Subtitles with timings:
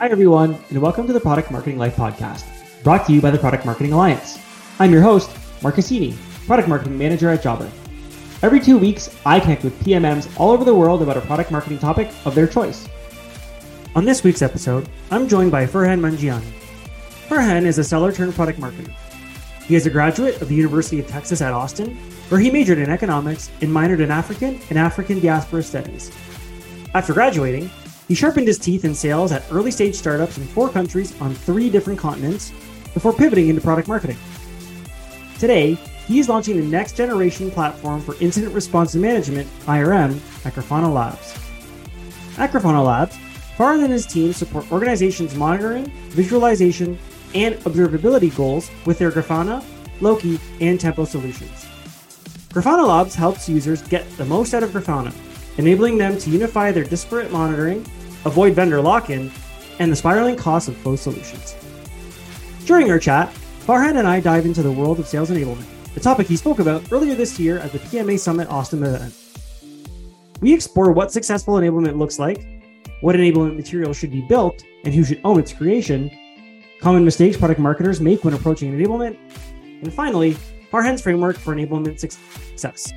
[0.00, 2.46] Hi, everyone, and welcome to the Product Marketing Life podcast,
[2.82, 4.38] brought to you by the Product Marketing Alliance.
[4.78, 5.30] I'm your host,
[5.62, 7.70] Mark Assini, Product Marketing Manager at Jobber.
[8.42, 11.78] Every two weeks, I connect with PMMs all over the world about a product marketing
[11.78, 12.88] topic of their choice.
[13.94, 16.50] On this week's episode, I'm joined by Farhan Manjiyani.
[17.28, 18.94] Farhan is a seller turned product marketer.
[19.66, 21.94] He is a graduate of the University of Texas at Austin,
[22.30, 26.10] where he majored in economics and minored in African and African diaspora studies.
[26.94, 27.70] After graduating,
[28.10, 31.70] he sharpened his teeth in sales at early stage startups in four countries on three
[31.70, 32.50] different continents
[32.92, 34.16] before pivoting into product marketing.
[35.38, 35.74] Today,
[36.08, 41.34] he is launching the next generation platform for incident response and management, IRM, Grafana Labs.
[42.34, 43.16] Grafana Labs,
[43.56, 46.98] Farhan and his team support organizations monitoring, visualization,
[47.36, 49.62] and observability goals with their Grafana,
[50.00, 51.68] Loki, and Tempo solutions.
[52.48, 55.14] Grafana Labs helps users get the most out of Grafana,
[55.58, 57.86] enabling them to unify their disparate monitoring
[58.24, 59.30] avoid vendor lock in,
[59.78, 61.54] and the spiraling costs of closed solutions.
[62.66, 66.26] During our chat, Farhan and I dive into the world of sales enablement, a topic
[66.26, 69.14] he spoke about earlier this year at the PMA Summit Austin event.
[70.40, 72.62] We explore what successful enablement looks like,
[73.00, 76.10] what enablement material should be built, and who should own its creation,
[76.80, 79.18] common mistakes product marketers make when approaching enablement,
[79.82, 80.36] and finally,
[80.70, 82.92] Farhan's framework for enablement success.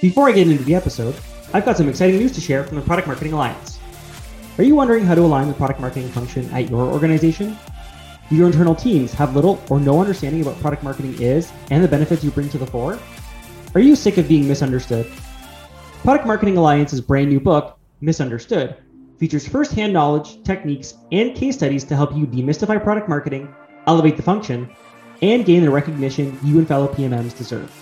[0.00, 1.14] Before I get into the episode,
[1.54, 3.78] I've got some exciting news to share from the Product Marketing Alliance.
[4.58, 7.56] Are you wondering how to align the product marketing function at your organization?
[8.28, 11.82] Do your internal teams have little or no understanding of what product marketing is and
[11.82, 12.98] the benefits you bring to the fore?
[13.74, 15.10] Are you sick of being misunderstood?
[16.02, 18.76] Product Marketing Alliance's brand new book, Misunderstood,
[19.18, 23.48] features first-hand knowledge, techniques, and case studies to help you demystify product marketing,
[23.86, 24.68] elevate the function,
[25.22, 27.72] and gain the recognition you and fellow PMMs deserve.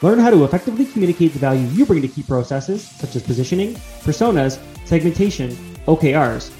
[0.00, 3.74] Learn how to effectively communicate the value you bring to key processes, such as positioning,
[4.02, 4.58] personas,
[4.90, 5.50] segmentation,
[5.86, 6.50] OKRs,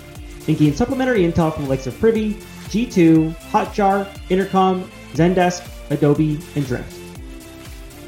[0.47, 2.35] and gain supplementary intel from the likes of Privy,
[2.71, 6.97] G2, Hotjar, Intercom, Zendesk, Adobe, and Drift.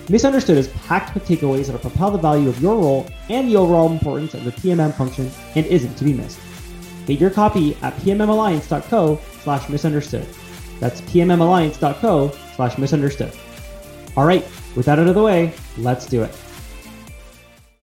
[0.09, 3.57] Misunderstood is packed with takeaways that will propel the value of your role and the
[3.57, 6.39] overall importance of the PMM function and isn't to be missed.
[7.07, 10.27] Get your copy at pmmalliance.co slash misunderstood.
[10.79, 13.33] That's pmmalliance.co slash misunderstood.
[14.17, 14.47] All right,
[14.77, 16.37] with that out of the way, let's do it.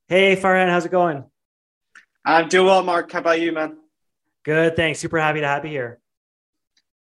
[0.06, 1.29] Hey, Farhan, how's it going?
[2.24, 3.10] I'm doing well, Mark.
[3.12, 3.78] How about you, man?
[4.44, 4.98] Good, thanks.
[4.98, 6.00] Super happy to have you here.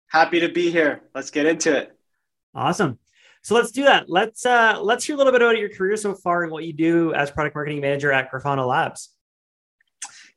[0.08, 1.02] Happy to be here.
[1.14, 1.96] Let's get into it.
[2.54, 2.98] Awesome.
[3.42, 4.08] So let's do that.
[4.08, 6.72] Let's uh, let's hear a little bit about your career so far and what you
[6.72, 9.10] do as product marketing manager at Grafana Labs.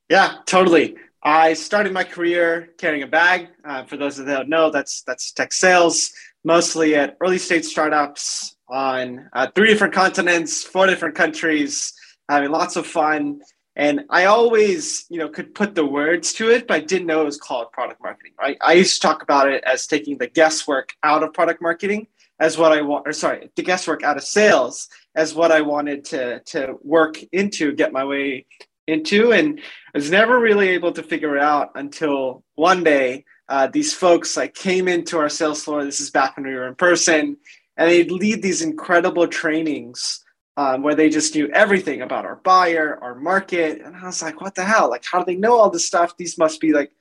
[0.10, 0.98] Yeah, totally.
[1.24, 3.50] I started my career carrying a bag.
[3.64, 6.12] Uh, for those that don't know, that's that's tech sales,
[6.44, 11.94] mostly at early stage startups on uh, three different continents, four different countries,
[12.30, 13.42] having lots of fun.
[13.76, 17.22] And I always, you know, could put the words to it, but I didn't know
[17.22, 18.34] it was called product marketing.
[18.40, 18.58] Right?
[18.62, 22.08] I used to talk about it as taking the guesswork out of product marketing
[22.40, 26.04] as what I want, or sorry, the guesswork out of sales as what I wanted
[26.06, 28.46] to to work into, get my way
[28.88, 29.60] into, and
[29.94, 34.36] I was never really able to figure it out until one day uh, these folks
[34.36, 35.86] like came into our sales floor.
[35.86, 37.38] This is back when we were in person,
[37.78, 40.24] and they'd lead these incredible trainings
[40.58, 43.82] um, where they just knew everything about our buyer, our market.
[43.82, 44.90] And I was like, what the hell?
[44.90, 46.18] Like, how do they know all this stuff?
[46.18, 46.92] These must be like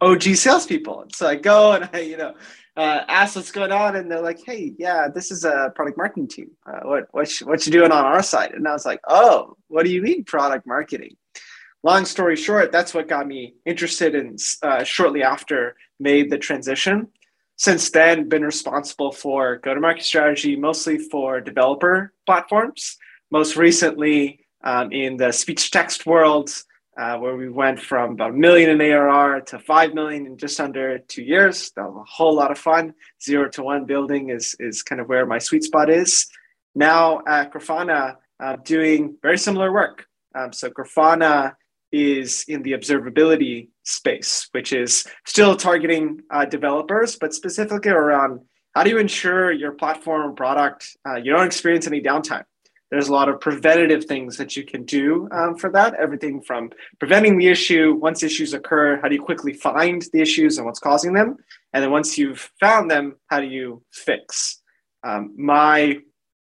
[0.00, 1.02] OG salespeople.
[1.02, 2.34] And so I go and I, you know,
[2.76, 6.28] uh, ask what's going on, and they're like, "Hey, yeah, this is a product marketing
[6.28, 6.50] team.
[6.64, 9.84] Uh, what what what you doing on our side?" And I was like, "Oh, what
[9.84, 11.16] do you mean product marketing?"
[11.82, 14.36] Long story short, that's what got me interested in.
[14.62, 17.08] Uh, shortly after, made the transition
[17.60, 22.96] since then been responsible for go-to-market strategy, mostly for developer platforms.
[23.30, 26.48] Most recently um, in the speech text world,
[26.98, 30.58] uh, where we went from about a million in ARR to five million in just
[30.58, 31.70] under two years.
[31.76, 32.94] That was a whole lot of fun.
[33.22, 36.28] Zero to one building is is kind of where my sweet spot is.
[36.74, 40.06] Now at Grafana, uh, doing very similar work.
[40.34, 41.56] Um, so Grafana
[41.92, 48.40] is in the observability space, which is still targeting uh, developers, but specifically around
[48.74, 52.44] how do you ensure your platform or product uh, you don't experience any downtime.
[52.90, 55.94] There's a lot of preventative things that you can do um, for that.
[55.94, 60.58] Everything from preventing the issue, once issues occur, how do you quickly find the issues
[60.58, 61.36] and what's causing them?
[61.72, 64.60] And then once you've found them, how do you fix?
[65.04, 66.00] Um, my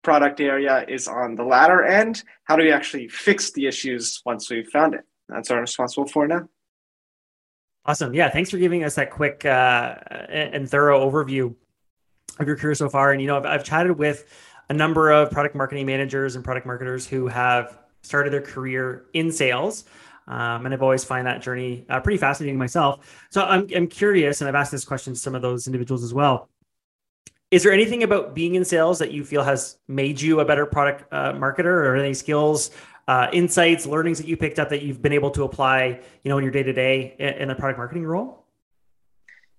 [0.04, 2.22] product area is on the latter end.
[2.44, 5.04] How do we actually fix the issues once we've found it?
[5.28, 6.48] That's what I'm responsible for now.
[7.84, 8.14] Awesome.
[8.14, 8.30] Yeah.
[8.30, 9.94] Thanks for giving us that quick uh,
[10.28, 11.54] and thorough overview
[12.38, 13.12] of your career so far.
[13.12, 14.26] And, you know, I've, I've chatted with
[14.68, 19.30] a number of product marketing managers and product marketers who have started their career in
[19.30, 19.84] sales.
[20.28, 23.26] Um, and I've always find that journey uh, pretty fascinating myself.
[23.30, 26.12] So I'm, I'm curious, and I've asked this question to some of those individuals as
[26.12, 26.48] well.
[27.52, 30.66] Is there anything about being in sales that you feel has made you a better
[30.66, 32.72] product uh, marketer, or any skills,
[33.08, 36.38] uh, insights, learnings that you picked up that you've been able to apply, you know,
[36.38, 38.44] in your day to day in a product marketing role?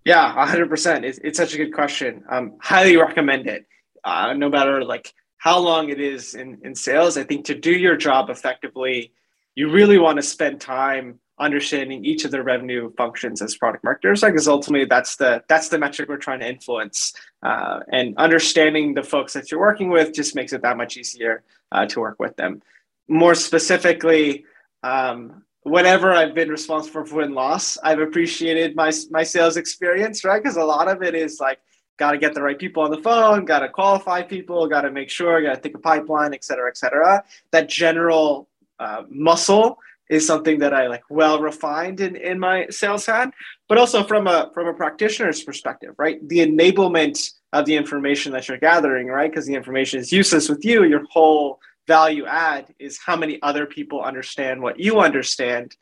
[0.06, 1.04] Yeah, 100%.
[1.04, 2.24] It's, it's such a good question.
[2.30, 3.66] Um, highly recommend it.
[4.04, 7.72] Uh, no matter like how long it is in, in sales, I think to do
[7.72, 9.12] your job effectively,
[9.56, 14.22] you really want to spend time understanding each of the revenue functions as product marketers
[14.22, 17.14] because ultimately that's the that's the metric we're trying to influence
[17.44, 21.44] uh, and understanding the folks that you're working with just makes it that much easier
[21.72, 22.60] uh, to work with them
[23.08, 24.46] more specifically
[24.84, 30.42] um, whenever i've been responsible for win loss i've appreciated my my sales experience right
[30.42, 31.60] because a lot of it is like
[31.98, 34.92] got to get the right people on the phone got to qualify people got to
[34.92, 38.48] make sure got to think a pipeline et cetera et cetera that general
[38.80, 39.78] uh, muscle
[40.10, 43.34] is something that I like well refined in, in my sales hat,
[43.68, 46.26] but also from a from a practitioner's perspective, right?
[46.28, 49.30] The enablement of the information that you're gathering, right?
[49.30, 50.84] Because the information is useless with you.
[50.84, 55.76] Your whole value add is how many other people understand what you understand.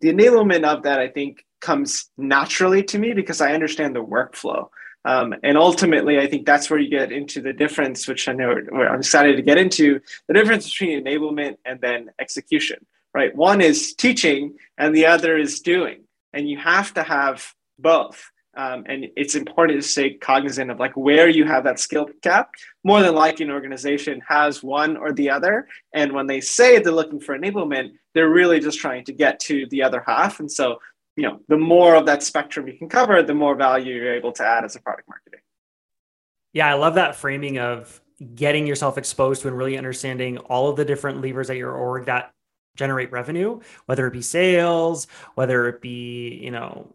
[0.00, 4.68] The enablement of that, I think, comes naturally to me because I understand the workflow.
[5.04, 8.52] Um, and ultimately, I think that's where you get into the difference, which I know
[8.52, 12.84] I'm excited to get into the difference between enablement and then execution
[13.14, 13.34] right?
[13.34, 16.04] One is teaching and the other is doing.
[16.32, 18.30] And you have to have both.
[18.58, 22.50] Um, and it's important to stay cognizant of like where you have that skill gap.
[22.82, 25.68] More than likely, an organization has one or the other.
[25.94, 29.66] And when they say they're looking for enablement, they're really just trying to get to
[29.70, 30.40] the other half.
[30.40, 30.80] And so,
[31.14, 34.32] you know, the more of that spectrum you can cover, the more value you're able
[34.32, 35.40] to add as a product marketing.
[36.52, 38.00] Yeah, I love that framing of
[38.34, 42.06] getting yourself exposed to and really understanding all of the different levers at your org
[42.06, 42.32] that
[42.74, 45.06] generate revenue, whether it be sales,
[45.36, 46.92] whether it be, you know,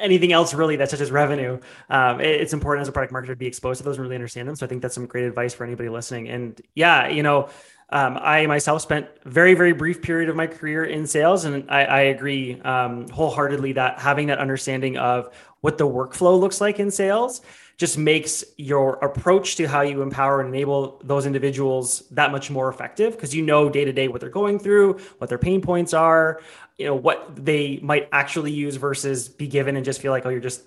[0.00, 1.58] anything else really that touches revenue.
[1.88, 4.14] Um, it, it's important as a product marketer to be exposed to those and really
[4.14, 4.56] understand them.
[4.56, 6.28] So I think that's some great advice for anybody listening.
[6.28, 7.48] And yeah, you know,
[7.90, 11.84] um, I myself spent very, very brief period of my career in sales, and I,
[11.84, 16.90] I agree um, wholeheartedly that having that understanding of what the workflow looks like in
[16.90, 17.42] sales
[17.76, 22.70] just makes your approach to how you empower and enable those individuals that much more
[22.70, 25.92] effective because you know day to day what they're going through, what their pain points
[25.92, 26.40] are,
[26.78, 30.28] you know, what they might actually use versus be given and just feel like, oh,
[30.28, 30.62] you're just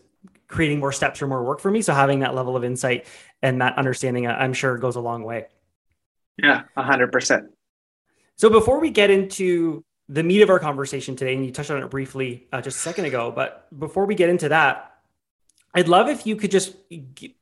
[0.48, 1.82] creating more steps or more work for me.
[1.82, 3.06] So having that level of insight
[3.42, 5.46] and that understanding, I'm sure goes a long way.
[6.42, 7.50] Yeah, 100%.
[8.38, 11.84] So before we get into the meat of our conversation today, and you touched on
[11.84, 14.90] it briefly uh, just a second ago, but before we get into that,
[15.76, 16.76] I'd love if you could just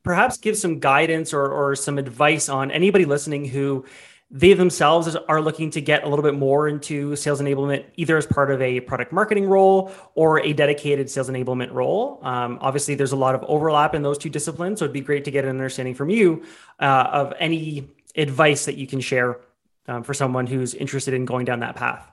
[0.02, 3.86] perhaps give some guidance or, or some advice on anybody listening who
[4.30, 8.26] they themselves are looking to get a little bit more into sales enablement, either as
[8.26, 12.20] part of a product marketing role or a dedicated sales enablement role.
[12.22, 15.24] Um, obviously, there's a lot of overlap in those two disciplines, so it'd be great
[15.24, 16.44] to get an understanding from you
[16.78, 19.40] uh, of any advice that you can share
[19.86, 22.10] um, for someone who's interested in going down that path.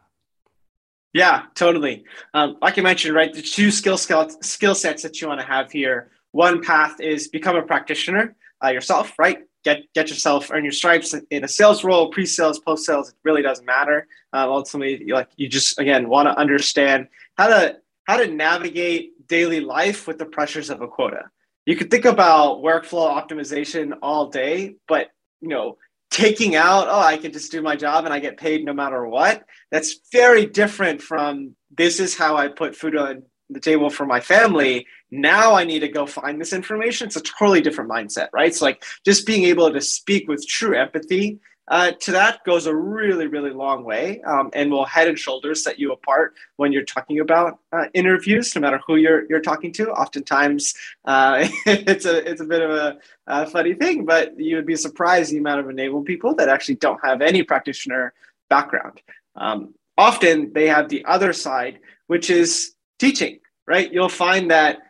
[1.11, 2.05] Yeah, totally.
[2.33, 5.45] Um, like I mentioned, right, the two skill skill skill sets that you want to
[5.45, 6.11] have here.
[6.31, 9.39] One path is become a practitioner uh, yourself, right?
[9.65, 13.09] Get get yourself earn your stripes in a sales role, pre-sales, post-sales.
[13.09, 14.07] It really doesn't matter.
[14.31, 17.07] Uh, ultimately, like you just again want to understand
[17.37, 21.23] how to how to navigate daily life with the pressures of a quota.
[21.65, 25.09] You could think about workflow optimization all day, but
[25.41, 25.77] you know
[26.11, 29.05] taking out, oh, I can just do my job and I get paid no matter
[29.05, 29.43] what.
[29.71, 34.21] That's very different from this is how I put food on the table for my
[34.21, 34.87] family.
[35.21, 37.07] Now I need to go find this information.
[37.07, 38.53] It's a totally different mindset, right?
[38.53, 42.75] So, like, just being able to speak with true empathy uh, to that goes a
[42.75, 46.83] really, really long way um, and will head and shoulders set you apart when you're
[46.83, 49.89] talking about uh, interviews, no matter who you're, you're talking to.
[49.91, 54.67] Oftentimes, uh, it's, a, it's a bit of a, a, funny thing, but you would
[54.67, 58.13] be surprised the amount of enabled people that actually don't have any practitioner
[58.47, 59.01] background.
[59.35, 63.91] Um, often they have the other side, which is teaching, right?
[63.91, 64.84] You'll find that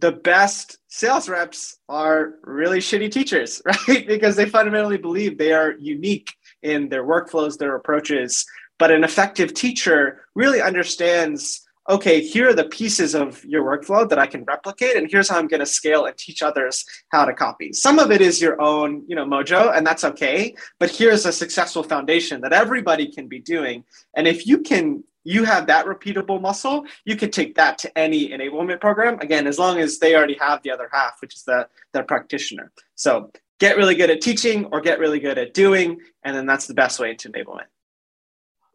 [0.00, 4.06] the best sales reps are really shitty teachers, right?
[4.06, 8.46] because they fundamentally believe they are unique in their workflows, their approaches.
[8.78, 14.18] But an effective teacher really understands okay, here are the pieces of your workflow that
[14.18, 17.32] I can replicate, and here's how I'm going to scale and teach others how to
[17.32, 17.72] copy.
[17.72, 20.54] Some of it is your own, you know, mojo, and that's okay.
[20.78, 23.84] But here's a successful foundation that everybody can be doing.
[24.14, 28.30] And if you can you have that repeatable muscle, you could take that to any
[28.30, 29.20] enablement program.
[29.20, 32.72] Again, as long as they already have the other half, which is the, the practitioner.
[32.94, 33.30] So
[33.60, 36.72] get really good at teaching or get really good at doing, and then that's the
[36.72, 37.66] best way into enablement.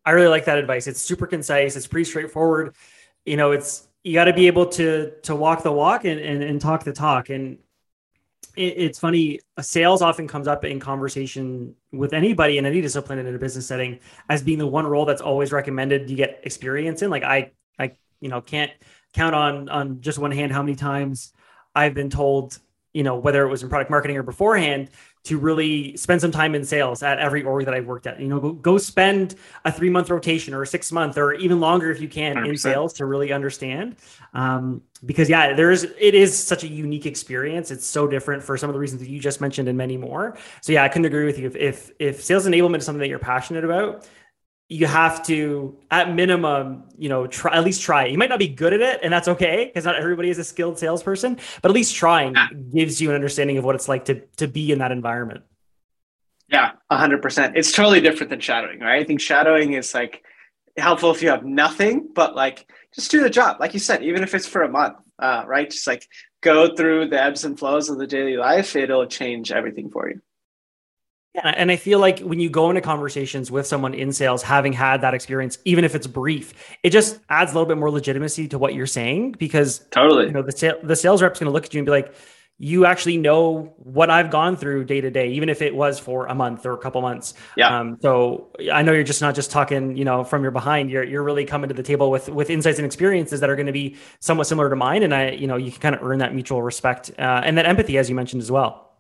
[0.06, 0.86] I really like that advice.
[0.86, 1.76] It's super concise.
[1.76, 2.76] It's pretty straightforward.
[3.26, 6.44] You know, it's you got to be able to to walk the walk and and,
[6.44, 7.32] and talk the talk.
[7.32, 7.58] And
[8.56, 9.40] it, it's funny.
[9.60, 14.00] Sales often comes up in conversation with anybody in any discipline in a business setting
[14.30, 17.10] as being the one role that's always recommended you get experience in.
[17.10, 18.72] Like I I you know can't
[19.14, 21.34] count on on just one hand how many times
[21.76, 22.60] I've been told
[22.94, 24.90] you know whether it was in product marketing or beforehand
[25.24, 28.20] to really spend some time in sales at every org that I've worked at.
[28.20, 31.62] You know, go, go spend a three month rotation or a six month or even
[31.62, 32.50] longer if you can 100%.
[32.50, 33.96] in sales to really understand.
[34.34, 37.72] Um, because yeah, there is it is such a unique experience.
[37.72, 40.38] It's so different for some of the reasons that you just mentioned and many more.
[40.62, 41.48] So yeah, I couldn't agree with you.
[41.48, 44.08] If if, if sales enablement is something that you're passionate about,
[44.70, 48.06] you have to at minimum you know try at least try.
[48.06, 50.44] You might not be good at it and that's okay because not everybody is a
[50.44, 52.48] skilled salesperson but at least trying yeah.
[52.74, 55.44] gives you an understanding of what it's like to to be in that environment.
[56.48, 59.02] Yeah 100% it's totally different than shadowing right?
[59.02, 60.24] I think shadowing is like
[60.78, 62.66] helpful if you have nothing but like
[62.96, 63.58] just do the job.
[63.60, 65.70] Like you said even if it's for a month uh, right?
[65.70, 66.08] Just like
[66.42, 70.22] go through the ebbs and flows of the daily life it'll change everything for you
[71.36, 74.72] yeah, and I feel like when you go into conversations with someone in sales, having
[74.72, 78.48] had that experience, even if it's brief, it just adds a little bit more legitimacy
[78.50, 81.52] to what you're saying because totally, you know, the sale, the sales rep's going to
[81.52, 82.14] look at you and be like,
[82.60, 86.28] "You actually know what I've gone through day to day, even if it was for
[86.28, 87.80] a month or a couple months." Yeah.
[87.80, 90.92] Um, so I know you're just not just talking, you know, from your behind.
[90.92, 93.66] You're you're really coming to the table with with insights and experiences that are going
[93.66, 96.20] to be somewhat similar to mine, and I, you know, you can kind of earn
[96.20, 98.93] that mutual respect uh, and that empathy, as you mentioned as well.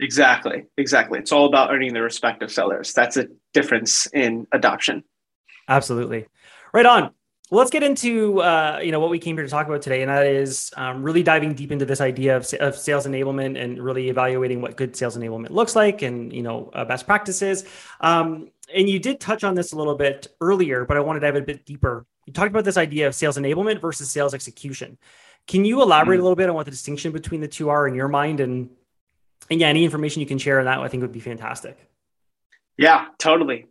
[0.00, 0.64] Exactly.
[0.76, 1.18] Exactly.
[1.18, 2.92] It's all about earning the respect of sellers.
[2.92, 5.04] That's a difference in adoption.
[5.68, 6.26] Absolutely.
[6.72, 7.10] Right on.
[7.50, 10.02] Well, let's get into uh, you know what we came here to talk about today,
[10.02, 13.80] and that is um, really diving deep into this idea of, of, sales enablement and
[13.80, 17.64] really evaluating what good sales enablement looks like, and you know uh, best practices.
[18.00, 21.26] Um, and you did touch on this a little bit earlier, but I wanted to
[21.26, 22.04] dive a bit deeper.
[22.26, 24.98] You talked about this idea of sales enablement versus sales execution.
[25.46, 26.22] Can you elaborate mm-hmm.
[26.22, 28.70] a little bit on what the distinction between the two are in your mind, and
[29.50, 31.78] and yeah, any information you can share on that, I think would be fantastic.
[32.78, 33.66] Yeah, totally.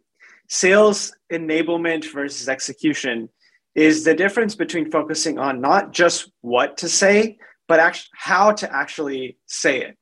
[0.48, 3.30] Sales enablement versus execution
[3.74, 8.74] is the difference between focusing on not just what to say, but actually how to
[8.74, 9.98] actually say it.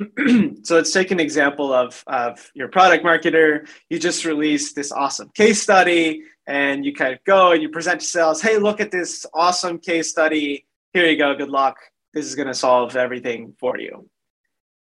[0.66, 3.68] so let's take an example of, of your product marketer.
[3.90, 8.00] You just released this awesome case study and you kind of go and you present
[8.00, 10.66] to sales, hey, look at this awesome case study.
[10.92, 11.34] Here you go.
[11.34, 11.76] Good luck.
[12.14, 14.08] This is going to solve everything for you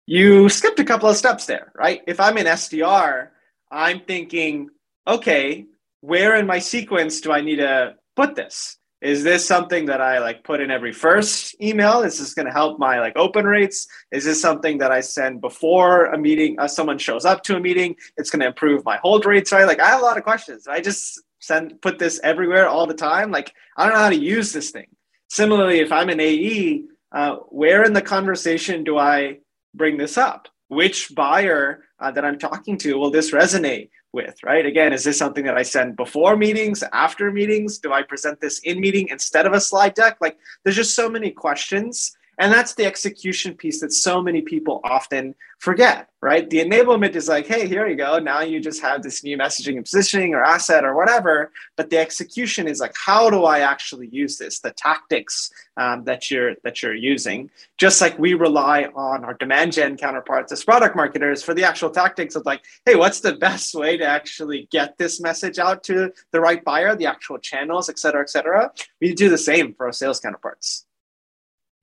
[0.06, 2.02] you skipped a couple of steps there, right?
[2.06, 3.28] If I'm an SDR,
[3.70, 4.68] I'm thinking,
[5.06, 5.66] okay,
[6.00, 8.76] where in my sequence do I need to put this?
[9.00, 12.00] Is this something that I like put in every first email?
[12.00, 13.86] Is this going to help my like open rates?
[14.10, 16.58] Is this something that I send before a meeting?
[16.58, 19.66] Uh, someone shows up to a meeting, it's going to improve my hold rates, right?
[19.66, 20.66] Like I have a lot of questions.
[20.66, 23.30] I just send put this everywhere all the time.
[23.30, 24.86] Like I don't know how to use this thing.
[25.28, 29.38] Similarly, if I'm an AE, uh, where in the conversation do I
[29.74, 30.48] bring this up?
[30.68, 34.64] Which buyer uh, that I'm talking to will this resonate with, right?
[34.64, 37.78] Again, is this something that I send before meetings, after meetings?
[37.78, 40.18] Do I present this in meeting instead of a slide deck?
[40.20, 44.80] Like, there's just so many questions and that's the execution piece that so many people
[44.84, 46.48] often forget, right?
[46.50, 48.18] The enablement is like, hey, here you go.
[48.18, 51.52] Now you just have this new messaging and positioning or asset or whatever.
[51.76, 54.60] But the execution is like, how do I actually use this?
[54.60, 57.50] The tactics um, that you're that you're using.
[57.78, 61.90] Just like we rely on our demand gen counterparts as product marketers for the actual
[61.90, 66.12] tactics of like, hey, what's the best way to actually get this message out to
[66.30, 68.70] the right buyer, the actual channels, et cetera, et cetera.
[69.00, 70.86] We do the same for our sales counterparts.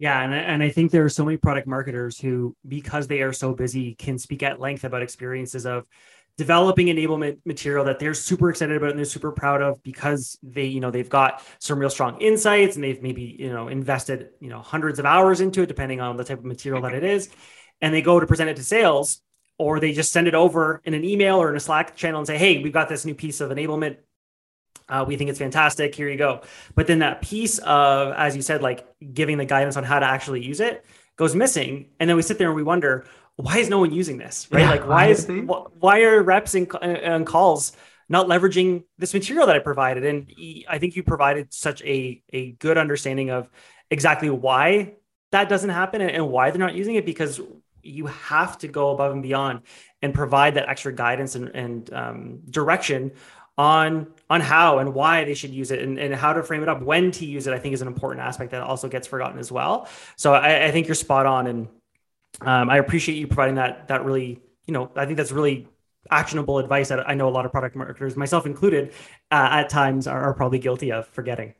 [0.01, 3.31] Yeah, and and I think there are so many product marketers who, because they are
[3.31, 5.85] so busy, can speak at length about experiences of
[6.39, 10.65] developing enablement material that they're super excited about and they're super proud of because they
[10.65, 14.49] you know they've got some real strong insights and they've maybe you know invested you
[14.49, 17.29] know hundreds of hours into it depending on the type of material that it is.
[17.79, 19.21] And they go to present it to sales
[19.59, 22.25] or they just send it over in an email or in a slack channel and
[22.25, 23.97] say hey we've got this new piece of enablement
[24.91, 25.95] uh, we think it's fantastic.
[25.95, 26.41] Here you go.
[26.75, 30.05] But then that piece of, as you said, like giving the guidance on how to
[30.05, 31.87] actually use it goes missing.
[31.99, 33.05] And then we sit there and we wonder,
[33.37, 34.47] why is no one using this?
[34.51, 34.61] Right?
[34.61, 35.27] Yeah, like, why is
[35.79, 37.71] why are reps and, and calls
[38.09, 40.05] not leveraging this material that I provided?
[40.05, 40.29] And
[40.69, 43.49] I think you provided such a a good understanding of
[43.89, 44.93] exactly why
[45.31, 47.39] that doesn't happen and why they're not using it because
[47.83, 49.61] you have to go above and beyond
[50.01, 53.11] and provide that extra guidance and, and um, direction
[53.57, 56.69] on on how and why they should use it and, and how to frame it
[56.69, 59.37] up when to use it i think is an important aspect that also gets forgotten
[59.37, 61.67] as well so i, I think you're spot on and
[62.41, 65.67] um, i appreciate you providing that that really you know i think that's really
[66.09, 68.93] actionable advice that I know a lot of product marketers, myself included,
[69.29, 71.53] uh, at times are, are probably guilty of forgetting.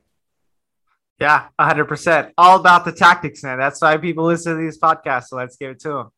[1.20, 2.32] Yeah, 100%.
[2.38, 3.60] All about the tactics, man.
[3.60, 5.26] That's why people listen to these podcasts.
[5.26, 6.12] So let's give it to them.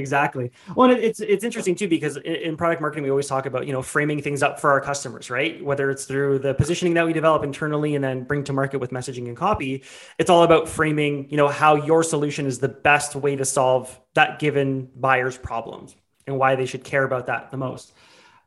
[0.00, 0.50] Exactly.
[0.74, 3.82] Well, it's it's interesting too because in product marketing we always talk about you know
[3.82, 5.62] framing things up for our customers, right?
[5.64, 8.90] Whether it's through the positioning that we develop internally and then bring to market with
[8.90, 9.84] messaging and copy,
[10.18, 14.00] it's all about framing you know how your solution is the best way to solve
[14.14, 15.94] that given buyer's problems
[16.26, 17.92] and why they should care about that the most.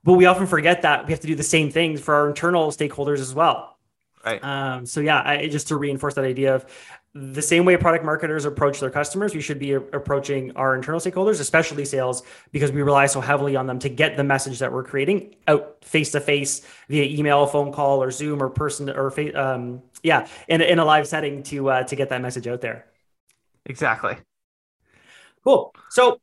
[0.04, 2.72] But we often forget that we have to do the same things for our internal
[2.72, 3.78] stakeholders as well.
[4.26, 4.44] Right.
[4.44, 6.66] Um, so yeah, I, just to reinforce that idea of
[7.16, 11.40] the same way product marketers approach their customers, we should be approaching our internal stakeholders,
[11.40, 14.84] especially sales, because we rely so heavily on them to get the message that we're
[14.84, 19.84] creating out face to face via email, phone call, or Zoom, or person, or um,
[20.02, 22.86] yeah, in, in a live setting to uh, to get that message out there.
[23.68, 24.18] Exactly.
[25.44, 25.76] Cool.
[25.90, 26.20] So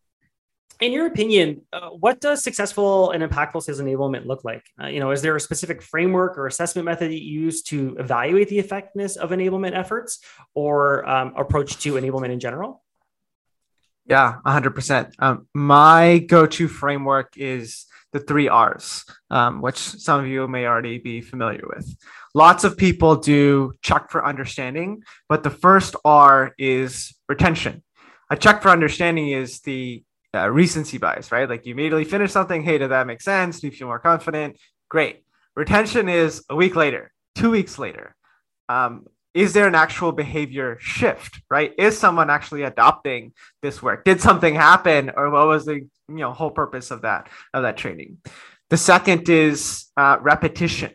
[0.80, 4.64] in your opinion, uh, what does successful and impactful sales enablement look like?
[4.82, 7.96] Uh, you know, is there a specific framework or assessment method that you use to
[7.98, 10.20] evaluate the effectiveness of enablement efforts
[10.54, 12.82] or um, approach to enablement in general?
[14.06, 15.12] Yeah, 100%.
[15.18, 20.66] Um, my go to framework is the three R's, um, which some of you may
[20.66, 21.94] already be familiar with.
[22.34, 27.82] Lots of people do check for understanding, but the first R is retention.
[28.30, 30.02] A check for understanding is the
[30.34, 31.48] uh, recency bias, right?
[31.48, 32.62] Like you immediately finish something.
[32.62, 33.60] Hey, did that make sense?
[33.60, 34.58] Do you feel more confident?
[34.88, 35.24] Great.
[35.56, 38.14] Retention is a week later, two weeks later.
[38.68, 41.72] Um, is there an actual behavior shift, right?
[41.78, 43.32] Is someone actually adopting
[43.62, 44.04] this work?
[44.04, 47.76] Did something happen, or what was the you know whole purpose of that of that
[47.76, 48.18] training?
[48.70, 50.92] The second is uh, repetition.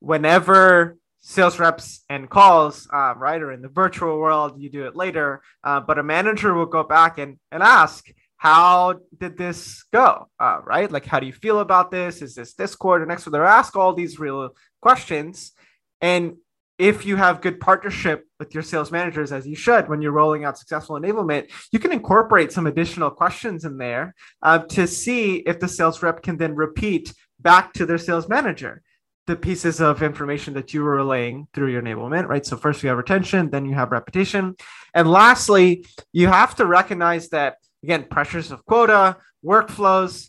[0.00, 4.96] Whenever sales reps and calls, um, right, or in the virtual world, you do it
[4.96, 8.08] later, uh, but a manager will go back and, and ask,
[8.40, 10.30] how did this go?
[10.40, 10.90] Uh, right?
[10.90, 12.22] Like, how do you feel about this?
[12.22, 13.24] Is this Discord or next?
[13.24, 15.52] So they're ask all these real questions.
[16.00, 16.36] And
[16.78, 20.46] if you have good partnership with your sales managers, as you should when you're rolling
[20.46, 25.60] out successful enablement, you can incorporate some additional questions in there uh, to see if
[25.60, 28.80] the sales rep can then repeat back to their sales manager
[29.26, 32.46] the pieces of information that you were relaying through your enablement, right?
[32.46, 34.56] So first you have retention, then you have repetition.
[34.94, 40.28] And lastly, you have to recognize that again, pressures of quota, workflows.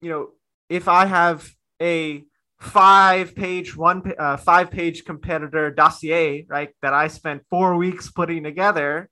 [0.00, 0.28] You know,
[0.68, 1.48] if I have
[1.80, 2.24] a
[2.60, 8.44] five page one uh, five page competitor dossier right that i spent four weeks putting
[8.44, 9.08] together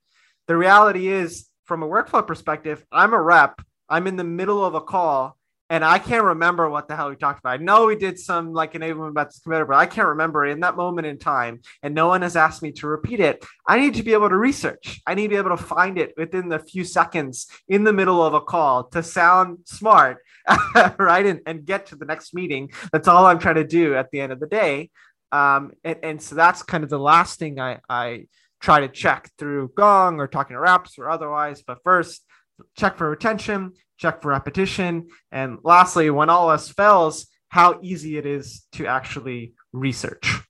[0.47, 4.75] the reality is from a workflow perspective i'm a rep i'm in the middle of
[4.75, 5.35] a call
[5.69, 7.59] and I can't remember what the hell we talked about.
[7.59, 10.61] I know we did some like enablement about this computer, but I can't remember in
[10.61, 11.61] that moment in time.
[11.83, 13.45] And no one has asked me to repeat it.
[13.67, 15.01] I need to be able to research.
[15.05, 18.25] I need to be able to find it within the few seconds in the middle
[18.25, 20.17] of a call to sound smart,
[20.97, 21.25] right?
[21.25, 22.71] And, and get to the next meeting.
[22.91, 24.89] That's all I'm trying to do at the end of the day.
[25.31, 28.25] Um, and, and so that's kind of the last thing I, I
[28.59, 31.61] try to check through Gong or talking to reps or otherwise.
[31.61, 32.25] But first,
[32.75, 38.25] check for retention, check for repetition, and lastly, when all else fails, how easy it
[38.25, 40.41] is to actually research.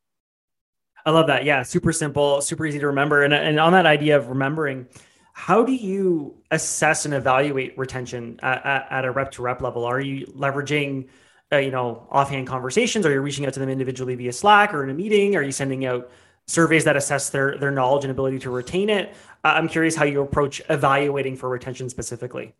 [1.05, 1.45] I love that.
[1.45, 3.23] Yeah, super simple, super easy to remember.
[3.23, 4.87] And, and on that idea of remembering,
[5.33, 9.85] how do you assess and evaluate retention at, at, at a rep to rep level?
[9.85, 11.07] Are you leveraging,
[11.51, 13.05] uh, you know, offhand conversations?
[13.05, 15.37] Are you reaching out to them individually via Slack or in a meeting?
[15.37, 16.11] Are you sending out
[16.47, 19.15] surveys that assess their their knowledge and ability to retain it?
[19.43, 22.53] Uh, I'm curious how you approach evaluating for retention specifically.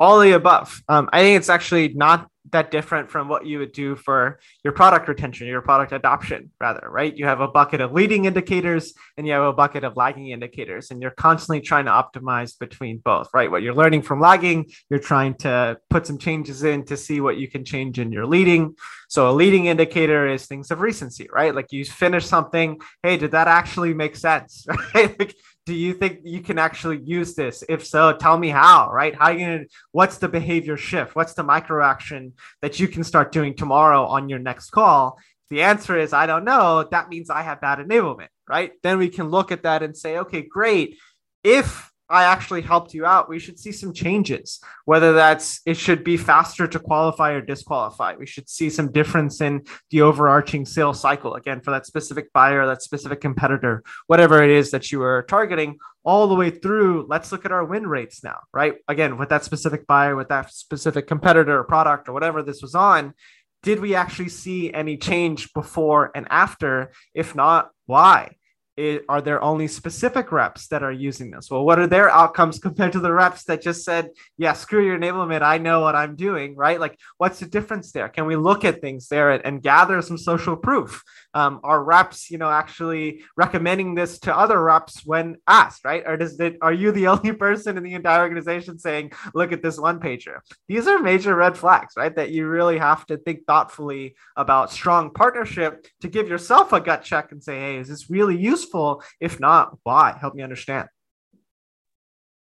[0.00, 0.82] All the above.
[0.88, 4.72] Um, I think it's actually not that different from what you would do for your
[4.72, 7.16] product retention, your product adoption, rather, right?
[7.16, 10.90] You have a bucket of leading indicators and you have a bucket of lagging indicators,
[10.90, 13.50] and you're constantly trying to optimize between both, right?
[13.50, 17.36] What you're learning from lagging, you're trying to put some changes in to see what
[17.36, 18.74] you can change in your leading.
[19.08, 21.54] So, a leading indicator is things of recency, right?
[21.54, 25.34] Like you finish something, hey, did that actually make sense, right?
[25.64, 27.62] Do you think you can actually use this?
[27.68, 29.14] If so tell me how right?
[29.14, 31.14] How you gonna what's the behavior shift?
[31.14, 35.18] What's the micro action that you can start doing tomorrow on your next call?
[35.50, 36.88] The answer is i don't know.
[36.90, 38.72] That means i have bad enablement right?
[38.82, 40.98] Then we can look at that and say okay great.
[41.44, 44.60] If I actually helped you out, we should see some changes.
[44.84, 48.16] Whether that's it should be faster to qualify or disqualify.
[48.16, 52.66] We should see some difference in the overarching sales cycle again for that specific buyer,
[52.66, 57.06] that specific competitor, whatever it is that you are targeting, all the way through.
[57.08, 58.74] Let's look at our win rates now, right?
[58.88, 62.74] Again, with that specific buyer, with that specific competitor or product or whatever this was
[62.74, 63.14] on.
[63.62, 66.92] Did we actually see any change before and after?
[67.14, 68.36] If not, why?
[68.76, 71.50] It, are there only specific reps that are using this?
[71.50, 74.98] Well, what are their outcomes compared to the reps that just said, yeah, screw your
[74.98, 75.42] enablement.
[75.42, 76.80] I know what I'm doing, right?
[76.80, 78.08] Like, what's the difference there?
[78.08, 81.02] Can we look at things there and, and gather some social proof?
[81.34, 86.02] Um, are reps, you know, actually recommending this to other reps when asked, right?
[86.06, 89.78] Or does are you the only person in the entire organization saying, look at this
[89.78, 90.38] one pager?
[90.68, 92.14] These are major red flags, right?
[92.14, 97.02] That you really have to think thoughtfully about strong partnership to give yourself a gut
[97.02, 98.61] check and say, hey, is this really useful?
[98.62, 99.02] Useful?
[99.20, 100.16] If not, why?
[100.18, 100.88] Help me understand.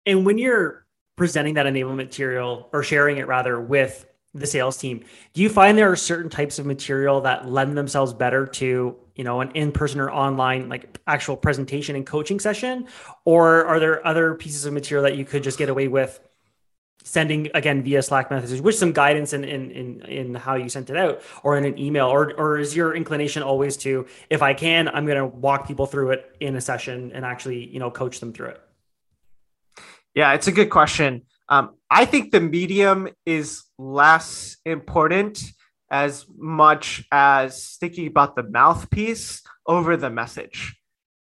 [0.06, 5.04] And when you're presenting that enablement material or sharing it rather with the sales team,
[5.34, 9.24] do you find there are certain types of material that lend themselves better to, you
[9.24, 12.88] know, an in-person or online like actual presentation and coaching session?
[13.26, 16.20] Or are there other pieces of material that you could just get away with
[17.04, 20.90] sending again via Slack messages with some guidance in, in in in how you sent
[20.90, 24.54] it out or in an email or or is your inclination always to if I
[24.54, 27.92] can I'm going to walk people through it in a session and actually you know
[27.92, 28.62] coach them through it.
[30.16, 31.24] Yeah, it's a good question.
[31.50, 35.44] Um, I think the medium is less important
[35.90, 40.76] as much as thinking about the mouthpiece over the message.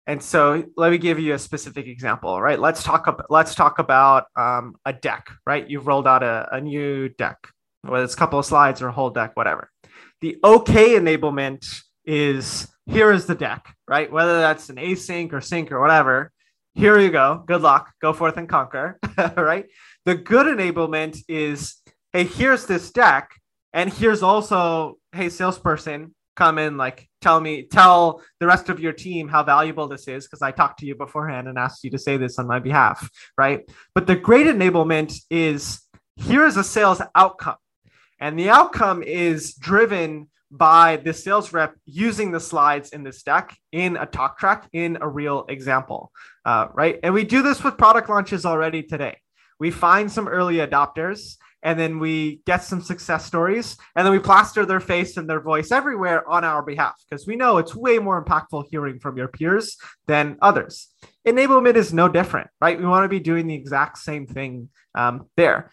[0.07, 2.59] And so let me give you a specific example, right?
[2.59, 5.69] Let's talk about let's talk about um, a deck, right?
[5.69, 7.37] You've rolled out a, a new deck,
[7.83, 9.69] whether it's a couple of slides or a whole deck, whatever.
[10.21, 11.63] The OK enablement
[12.05, 14.11] is here is the deck, right?
[14.11, 16.31] Whether that's an async or sync or whatever.
[16.73, 17.43] Here you go.
[17.45, 17.91] Good luck.
[18.01, 18.99] Go forth and conquer,
[19.37, 19.65] right?
[20.05, 21.75] The good enablement is,
[22.13, 23.29] hey, here's this deck,
[23.73, 28.93] and here's also, hey, salesperson, come in like tell me tell the rest of your
[29.05, 32.01] team how valuable this is because i talked to you beforehand and asked you to
[32.07, 33.69] say this on my behalf right?
[33.95, 35.81] But the great enablement is
[36.15, 37.55] here is a sales outcome.
[38.19, 43.55] And the outcome is driven by the sales rep using the slides in this deck
[43.71, 46.11] in a talk track in a real example
[46.43, 46.99] uh, right?
[47.03, 49.19] And we do this with product launches already today.
[49.59, 54.19] We find some early adopters and then we get some success stories and then we
[54.19, 57.99] plaster their face and their voice everywhere on our behalf because we know it's way
[57.99, 60.87] more impactful hearing from your peers than others.
[61.27, 62.79] Enablement is no different right?
[62.79, 65.71] We want to be doing the exact same thing um, there.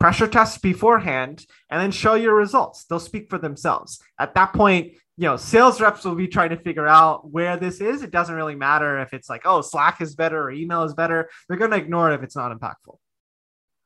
[0.00, 2.84] Pressure test beforehand and then show your results.
[2.84, 4.00] They'll speak for themselves.
[4.18, 7.80] At that point you know sales reps will be trying to figure out where this
[7.80, 8.02] is.
[8.02, 11.28] It doesn't really matter if it's like oh slack is better or email is better.
[11.48, 12.98] They're going to ignore it if it's not impactful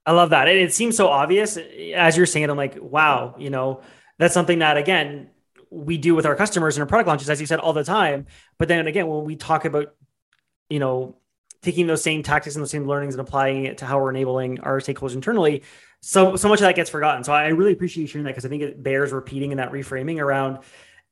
[0.05, 0.49] I love that.
[0.49, 2.45] It, it seems so obvious as you're saying.
[2.45, 2.51] it.
[2.51, 3.83] I'm like, wow, you know,
[4.19, 5.31] that's something that again
[5.71, 8.27] we do with our customers and our product launches, as you said, all the time.
[8.59, 9.95] But then again, when we talk about,
[10.69, 11.17] you know,
[11.63, 14.61] taking those same tactics and those same learnings and applying it to how we're enabling
[14.61, 15.63] our stakeholders internally,
[16.01, 17.25] so so much of that gets forgotten.
[17.25, 19.73] So I really appreciate you sharing that because I think it bears repeating and that
[19.73, 20.59] reframing around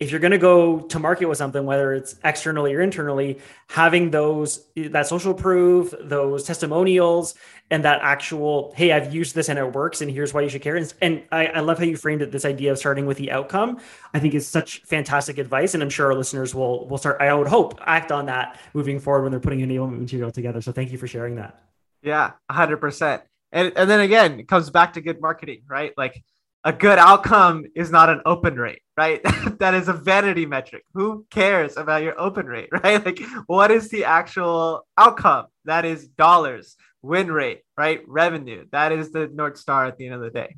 [0.00, 4.10] if you're going to go to market with something whether it's externally or internally having
[4.10, 7.34] those that social proof those testimonials
[7.70, 10.62] and that actual hey i've used this and it works and here's why you should
[10.62, 13.18] care and, and I, I, love how you framed it this idea of starting with
[13.18, 13.78] the outcome
[14.14, 17.32] i think is such fantastic advice and i'm sure our listeners will will start i
[17.32, 20.60] would hope act on that moving forward when they're putting enablement material together.
[20.60, 21.60] So thank you for sharing that.
[22.02, 25.92] Yeah 100% and, and then again it comes back to good marketing right?
[25.96, 26.22] Like
[26.64, 29.20] a good outcome is not an open rate, right?
[29.58, 30.84] that is a vanity metric.
[30.94, 33.04] Who cares about your open rate, right?
[33.04, 35.46] Like, what is the actual outcome?
[35.64, 38.02] That is dollars, win rate, right?
[38.06, 38.66] Revenue.
[38.72, 40.56] That is the North Star at the end of the day.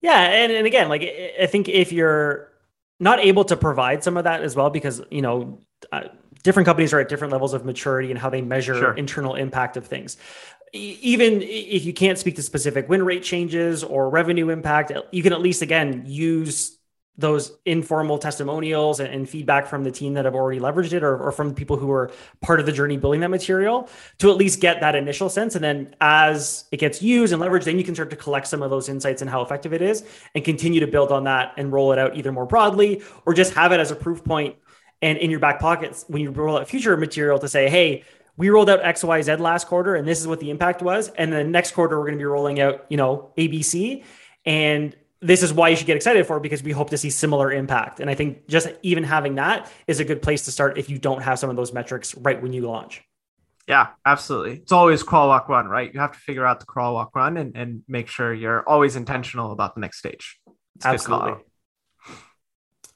[0.00, 0.18] Yeah.
[0.18, 2.50] And, and again, like, I think if you're
[2.98, 5.60] not able to provide some of that as well, because, you know,
[5.92, 6.04] uh,
[6.42, 8.94] different companies are at different levels of maturity and how they measure sure.
[8.94, 10.16] internal impact of things
[10.72, 15.32] even if you can't speak to specific win rate changes or revenue impact, you can
[15.32, 16.78] at least again use
[17.18, 21.30] those informal testimonials and, feedback from the team that have already leveraged it or, or,
[21.30, 24.80] from people who are part of the journey building that material to at least get
[24.80, 25.54] that initial sense.
[25.54, 28.62] And then as it gets used and leveraged, then you can start to collect some
[28.62, 30.04] of those insights and how effective it is
[30.34, 33.52] and continue to build on that and roll it out either more broadly or just
[33.52, 34.56] have it as a proof point
[35.02, 38.04] and in your back pockets when you roll out future material to say, hey,
[38.36, 41.08] we rolled out XYZ last quarter and this is what the impact was.
[41.08, 44.04] And then next quarter, we're going to be rolling out, you know, ABC.
[44.44, 47.52] And this is why you should get excited for because we hope to see similar
[47.52, 48.00] impact.
[48.00, 50.98] And I think just even having that is a good place to start if you
[50.98, 53.02] don't have some of those metrics right when you launch.
[53.68, 54.54] Yeah, absolutely.
[54.54, 55.92] It's always crawl, walk, run, right?
[55.92, 58.96] You have to figure out the crawl, walk, run and, and make sure you're always
[58.96, 60.40] intentional about the next stage.
[60.76, 61.34] It's absolutely.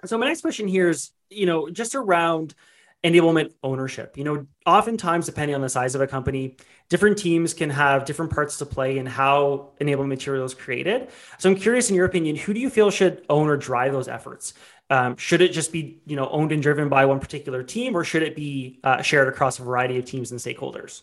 [0.05, 2.55] So my next question here is, you know, just around
[3.07, 4.19] enablement ownership.
[4.19, 6.57] You know, oftentimes, depending on the size of a company,
[6.89, 11.09] different teams can have different parts to play in how enablement material is created.
[11.39, 14.09] So I'm curious, in your opinion, who do you feel should own or drive those
[14.09, 14.55] efforts?
[14.91, 18.05] Um, should it just be you know owned and driven by one particular team, or
[18.05, 21.03] should it be uh, shared across a variety of teams and stakeholders?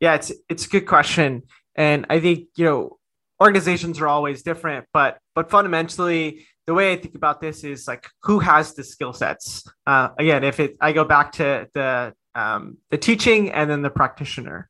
[0.00, 1.42] Yeah, it's it's a good question,
[1.74, 2.98] and I think you know
[3.40, 8.08] organizations are always different, but but fundamentally, the way I think about this is like
[8.22, 9.64] who has the skill sets.
[9.86, 13.90] Uh, again, if it, I go back to the um, the teaching and then the
[13.90, 14.68] practitioner.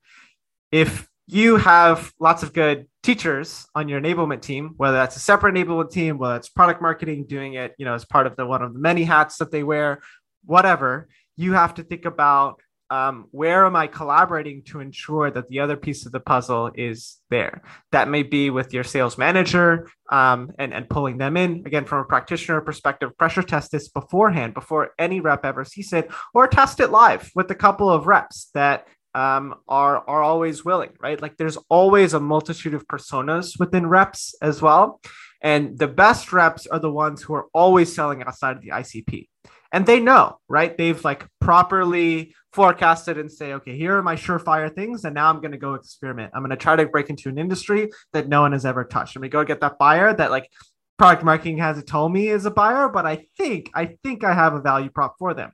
[0.71, 5.55] If you have lots of good teachers on your enablement team, whether that's a separate
[5.55, 8.63] enablement team, whether it's product marketing doing it, you know, as part of the one
[8.63, 10.01] of the many hats that they wear,
[10.45, 15.61] whatever, you have to think about um, where am I collaborating to ensure that the
[15.61, 17.63] other piece of the puzzle is there?
[17.93, 21.63] That may be with your sales manager um, and, and pulling them in.
[21.67, 26.11] Again, from a practitioner perspective, pressure test this beforehand, before any rep ever sees it,
[26.33, 30.91] or test it live with a couple of reps that um, are, are always willing,
[31.01, 31.21] right?
[31.21, 35.01] Like there's always a multitude of personas within reps as well.
[35.43, 39.27] And the best reps are the ones who are always selling outside of the ICP
[39.73, 40.77] and they know, right?
[40.77, 45.31] They've like properly forecast it and say, okay, here are my surefire things, and now
[45.31, 46.33] I'm going to go experiment.
[46.35, 49.15] I'm going to try to break into an industry that no one has ever touched.
[49.15, 50.51] Going to go get that buyer that like
[50.99, 54.55] product marketing has told me is a buyer, but I think I think I have
[54.55, 55.53] a value prop for them.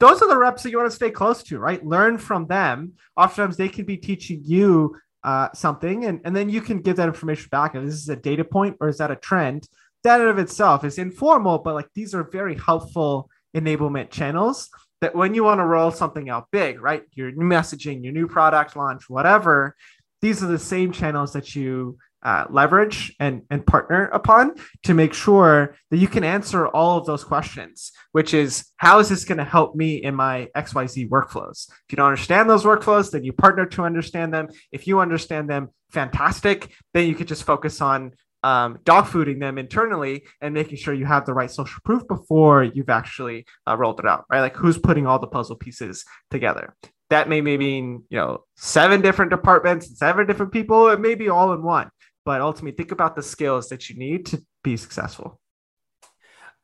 [0.00, 1.84] Those are the reps that you want to stay close to, right?
[1.84, 2.94] Learn from them.
[3.14, 7.08] Oftentimes they can be teaching you uh, something, and, and then you can give that
[7.08, 7.74] information back.
[7.74, 9.68] And this is a data point or is that a trend?
[10.04, 14.70] That in of itself is informal, but like these are very helpful enablement channels
[15.04, 17.02] that when you want to roll something out big, right?
[17.12, 19.76] Your new messaging, your new product launch, whatever,
[20.22, 25.12] these are the same channels that you uh, leverage and, and partner upon to make
[25.12, 29.36] sure that you can answer all of those questions, which is how is this going
[29.36, 31.68] to help me in my XYZ workflows?
[31.68, 34.48] If you don't understand those workflows, then you partner to understand them.
[34.72, 36.72] If you understand them, fantastic.
[36.94, 38.12] Then you could just focus on
[38.44, 42.62] um, dog fooding them internally and making sure you have the right social proof before
[42.62, 44.42] you've actually uh, rolled it out, right?
[44.42, 46.76] Like who's putting all the puzzle pieces together.
[47.08, 51.54] That may mean, you know, seven different departments, seven different people, it may be all
[51.54, 51.88] in one.
[52.26, 55.40] But ultimately, think about the skills that you need to be successful.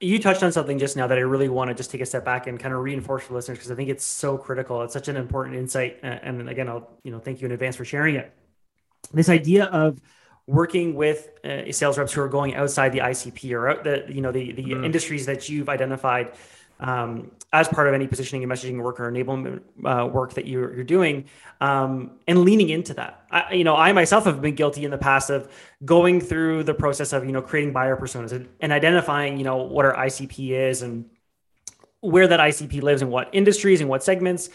[0.00, 2.24] You touched on something just now that I really want to just take a step
[2.24, 4.82] back and kind of reinforce for listeners because I think it's so critical.
[4.82, 5.98] It's such an important insight.
[6.02, 8.34] And again, I'll you know thank you in advance for sharing it.
[9.12, 9.98] This idea of
[10.50, 14.20] working with uh, sales reps who are going outside the ICP or out the you
[14.20, 14.84] know the the mm.
[14.84, 16.32] industries that you've identified
[16.80, 20.74] um, as part of any positioning and messaging work or enablement uh, work that you're,
[20.74, 21.26] you're doing
[21.60, 24.98] um, and leaning into that I, you know i myself have been guilty in the
[24.98, 25.48] past of
[25.84, 29.58] going through the process of you know creating buyer personas and, and identifying you know
[29.58, 31.08] what our icp is and
[32.00, 34.48] where that icp lives and what industries and what segments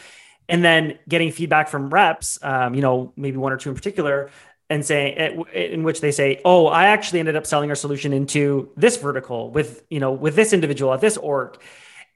[0.49, 4.29] and then getting feedback from reps um, you know maybe one or two in particular
[4.69, 8.69] and saying in which they say oh i actually ended up selling our solution into
[8.75, 11.57] this vertical with you know with this individual at this org.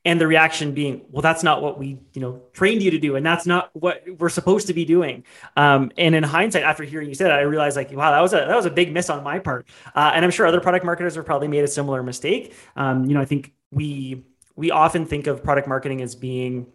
[0.05, 3.17] And the reaction being well that's not what we you know trained you to do.
[3.17, 5.25] And that's not what we're supposed to be doing.
[5.57, 8.31] Um, and in hindsight after hearing you say that i realized like wow that was
[8.33, 9.67] a that was a big miss on my part.
[9.93, 12.53] Uh, and i'm sure other product marketers have probably made a similar mistake.
[12.77, 14.23] Um, you know i think we
[14.55, 16.67] we often think of product marketing as being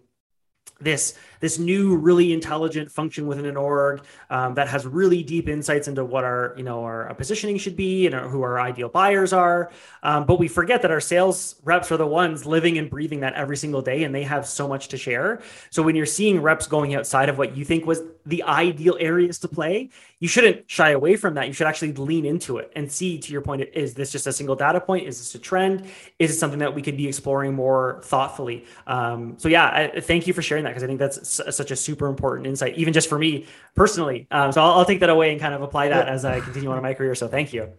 [0.80, 5.88] this this new really intelligent function within an org um, that has really deep insights
[5.88, 8.88] into what our you know our, our positioning should be and our, who our ideal
[8.88, 9.70] buyers are.
[10.02, 13.34] Um, but we forget that our sales reps are the ones living and breathing that
[13.34, 15.42] every single day and they have so much to share.
[15.68, 19.38] So when you're seeing reps going outside of what you think was the ideal areas
[19.40, 19.90] to play
[20.24, 21.48] you shouldn't shy away from that.
[21.48, 24.32] You should actually lean into it and see to your point is this just a
[24.32, 25.06] single data point?
[25.06, 25.84] Is this a trend?
[26.18, 28.64] Is it something that we could be exploring more thoughtfully?
[28.86, 31.76] Um, so yeah I, thank you for sharing that because i think that's such a
[31.76, 34.26] super important insight, even just for me personally.
[34.30, 36.70] Um, so I'll, I'll, take that away and kind of apply that as I continue
[36.70, 37.14] on in my career.
[37.14, 37.70] So thank you.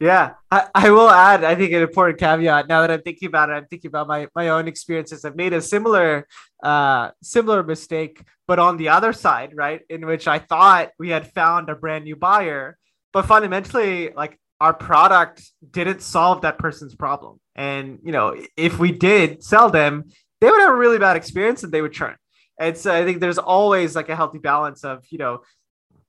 [0.00, 3.50] Yeah, I, I will add, I think an important caveat now that I'm thinking about
[3.50, 5.24] it, I'm thinking about my, my own experiences.
[5.24, 6.26] I've made a similar,
[6.62, 9.82] uh, similar mistake, but on the other side, right.
[9.88, 12.78] In which I thought we had found a brand new buyer,
[13.12, 17.40] but fundamentally like our product didn't solve that person's problem.
[17.54, 20.04] And, you know, if we did sell them,
[20.40, 22.16] they would have a really bad experience and they would churn.
[22.58, 25.42] And so I think there's always like a healthy balance of, you know,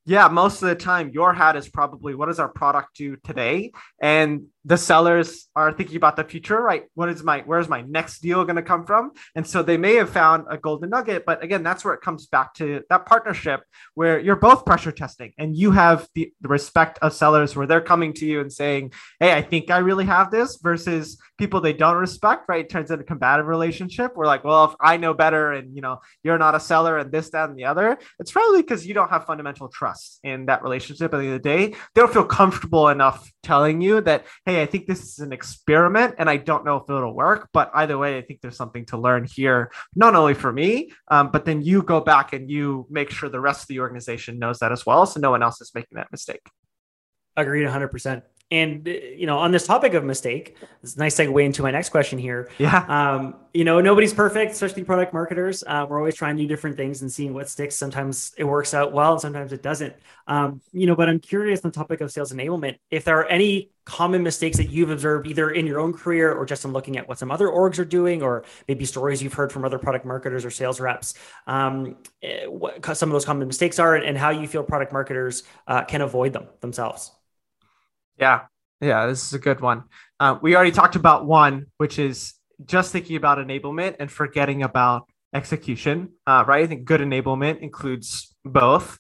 [0.05, 3.73] yeah, most of the time your hat is probably what does our product do today?
[4.01, 6.84] And the sellers are thinking about the future, right?
[6.93, 9.12] What is my where's my next deal going to come from?
[9.34, 12.27] And so they may have found a golden nugget, but again, that's where it comes
[12.27, 13.62] back to that partnership
[13.93, 17.80] where you're both pressure testing and you have the, the respect of sellers where they're
[17.80, 21.73] coming to you and saying, Hey, I think I really have this versus people they
[21.73, 22.65] don't respect, right?
[22.65, 24.17] It turns into a combative relationship.
[24.17, 27.12] We're like, well, if I know better and you know, you're not a seller and
[27.12, 30.63] this, that, and the other, it's probably because you don't have fundamental trust in that
[30.63, 31.13] relationship.
[31.13, 34.57] At the end of the day, they don't feel comfortable enough telling you that, hey,
[34.62, 37.50] I think this is an experiment and I don't know if it'll work.
[37.54, 41.32] But either way, I think there's something to learn here, not only for me, um,
[41.32, 44.60] but then you go back and you make sure the rest of the organization knows
[44.60, 45.06] that as well.
[45.06, 46.41] So no one else is making that mistake.
[47.36, 48.24] Agreed 100%.
[48.49, 51.89] And you know, on this topic of mistake, it's a nice segue into my next
[51.89, 52.49] question here.
[52.57, 52.86] Yeah.
[52.88, 55.65] Um, you know, nobody's perfect, especially product marketers.
[55.67, 57.75] Uh, we're always trying new different things and seeing what sticks.
[57.75, 59.95] Sometimes it works out well, and sometimes it doesn't.
[60.27, 62.77] Um, you know, but I'm curious on the topic of sales enablement.
[62.89, 66.45] If there are any common mistakes that you've observed, either in your own career or
[66.45, 69.51] just in looking at what some other orgs are doing, or maybe stories you've heard
[69.51, 71.15] from other product marketers or sales reps,
[71.47, 74.93] um, eh, what some of those common mistakes are, and, and how you feel product
[74.93, 77.12] marketers uh, can avoid them themselves.
[78.19, 78.41] Yeah.
[78.82, 79.08] Yeah.
[79.08, 79.84] This is a good one.
[80.19, 82.34] Uh, we already talked about one, which is
[82.65, 86.63] just thinking about enablement and forgetting about execution, uh, right?
[86.63, 88.97] I think good enablement includes both.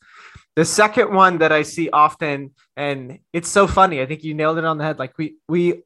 [0.55, 4.57] The second one that I see often, and it's so funny, I think you nailed
[4.57, 4.99] it on the head.
[4.99, 5.83] Like we, we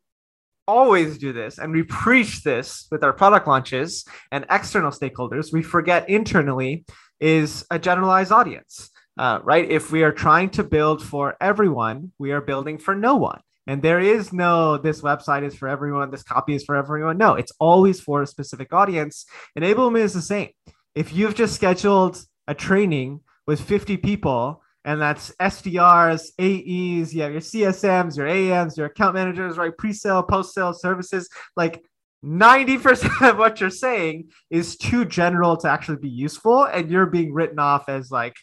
[0.67, 5.51] always do this and we preach this with our product launches and external stakeholders.
[5.51, 6.85] We forget internally
[7.19, 8.89] is a generalized audience
[9.21, 9.69] uh, right?
[9.69, 13.39] If we are trying to build for everyone, we are building for no one.
[13.67, 17.19] And there is no, this website is for everyone, this copy is for everyone.
[17.19, 19.27] No, it's always for a specific audience.
[19.55, 20.49] Enablement is the same.
[20.95, 27.31] If you've just scheduled a training with 50 people, and that's SDRs, AEs, you have
[27.31, 29.77] your CSMs, your AMs, your account managers, right?
[29.77, 31.29] Pre sale, post sale services.
[31.55, 31.85] Like
[32.25, 36.63] 90% of what you're saying is too general to actually be useful.
[36.63, 38.35] And you're being written off as like,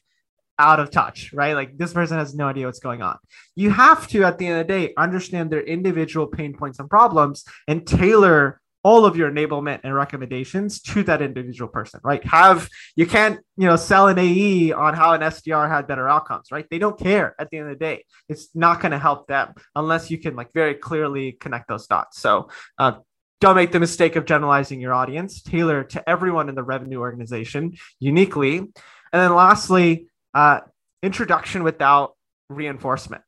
[0.59, 1.55] out of touch, right?
[1.55, 3.19] Like this person has no idea what's going on.
[3.55, 6.91] You have to, at the end of the day, understand their individual pain points and
[6.91, 12.25] problems and tailor all of your enablement and recommendations to that individual person, right?
[12.25, 16.51] Have you can't, you know, sell an AE on how an SDR had better outcomes,
[16.53, 16.67] right?
[16.71, 18.05] They don't care at the end of the day.
[18.29, 22.21] It's not going to help them unless you can like very clearly connect those dots.
[22.21, 22.93] So, uh,
[23.41, 27.77] don't make the mistake of generalizing your audience, tailor to everyone in the revenue organization
[28.01, 28.59] uniquely.
[28.59, 28.73] And
[29.13, 30.61] then lastly, uh,
[31.03, 32.15] introduction without
[32.49, 33.23] reinforcement.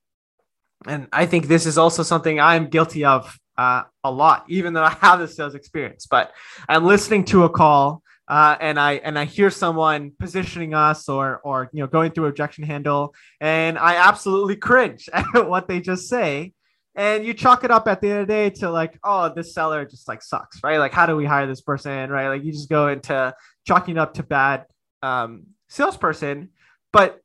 [0.87, 4.85] And I think this is also something I'm guilty of uh, a lot, even though
[4.85, 6.07] I have the sales experience.
[6.07, 6.33] But
[6.69, 11.41] I'm listening to a call uh, and I and I hear someone positioning us or
[11.43, 16.09] or you know going through objection handle, and I absolutely cringe at what they just
[16.09, 16.53] say.
[16.95, 19.53] And you chalk it up at the end of the day to like, oh, this
[19.53, 20.79] seller just like sucks, right?
[20.79, 22.29] Like, how do we hire this person, right?
[22.29, 23.35] Like, you just go into
[23.67, 24.67] chalking up to bad
[25.03, 26.51] um, salesperson
[26.93, 27.21] but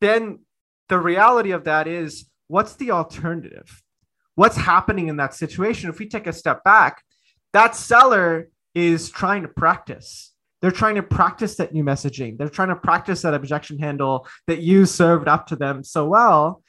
[0.00, 0.40] then
[0.88, 3.82] the reality of that is what's the alternative?
[4.34, 5.90] What's happening in that situation?
[5.90, 7.02] If we take a step back,
[7.52, 10.32] that seller is trying to practice.
[10.60, 12.36] They're trying to practice that new messaging.
[12.36, 16.62] They're trying to practice that objection handle that you served up to them so well.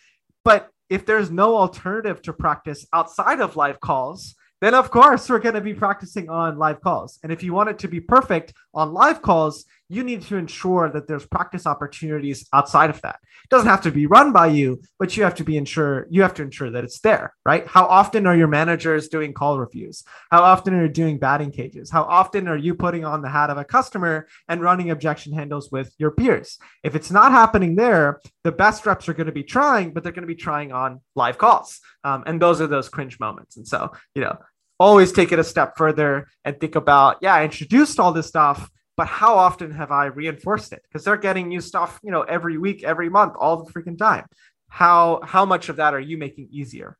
[0.43, 5.39] But if there's no alternative to practice outside of live calls, then of course we're
[5.39, 7.19] going to be practicing on live calls.
[7.23, 10.89] And if you want it to be perfect on live calls, you need to ensure
[10.89, 13.19] that there's practice opportunities outside of that.
[13.43, 16.21] It doesn't have to be run by you, but you have to be ensure you
[16.21, 17.65] have to ensure that it's there, right?
[17.67, 20.03] How often are your managers doing call reviews?
[20.29, 21.89] How often are you doing batting cages?
[21.89, 25.71] How often are you putting on the hat of a customer and running objection handles
[25.71, 26.57] with your peers?
[26.83, 30.11] If it's not happening there, the best reps are going to be trying, but they're
[30.11, 31.79] going to be trying on live calls.
[32.03, 33.55] Um, and those are those cringe moments.
[33.57, 34.37] And so, you know,
[34.79, 38.69] always take it a step further and think about, yeah, I introduced all this stuff
[38.97, 40.81] but how often have I reinforced it?
[40.83, 44.25] Because they're getting new stuff, you know, every week, every month, all the freaking time.
[44.67, 46.97] How how much of that are you making easier?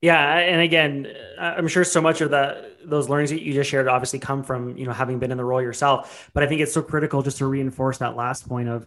[0.00, 3.88] Yeah, and again, I'm sure so much of the those learnings that you just shared
[3.88, 6.30] obviously come from you know having been in the role yourself.
[6.32, 8.86] But I think it's so critical just to reinforce that last point of,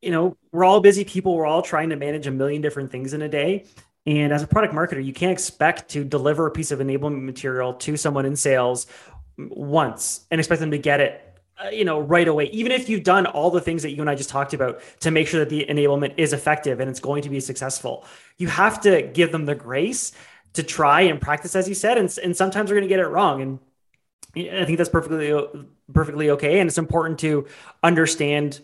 [0.00, 1.34] you know, we're all busy people.
[1.34, 3.66] We're all trying to manage a million different things in a day.
[4.06, 7.74] And as a product marketer, you can't expect to deliver a piece of enablement material
[7.74, 8.86] to someone in sales
[9.38, 13.04] once and expect them to get it uh, you know right away even if you've
[13.04, 15.48] done all the things that you and i just talked about to make sure that
[15.48, 18.04] the enablement is effective and it's going to be successful
[18.36, 20.12] you have to give them the grace
[20.52, 23.08] to try and practice as you said and, and sometimes they're going to get it
[23.08, 23.58] wrong and
[24.50, 25.32] i think that's perfectly
[25.92, 27.46] perfectly okay and it's important to
[27.82, 28.60] understand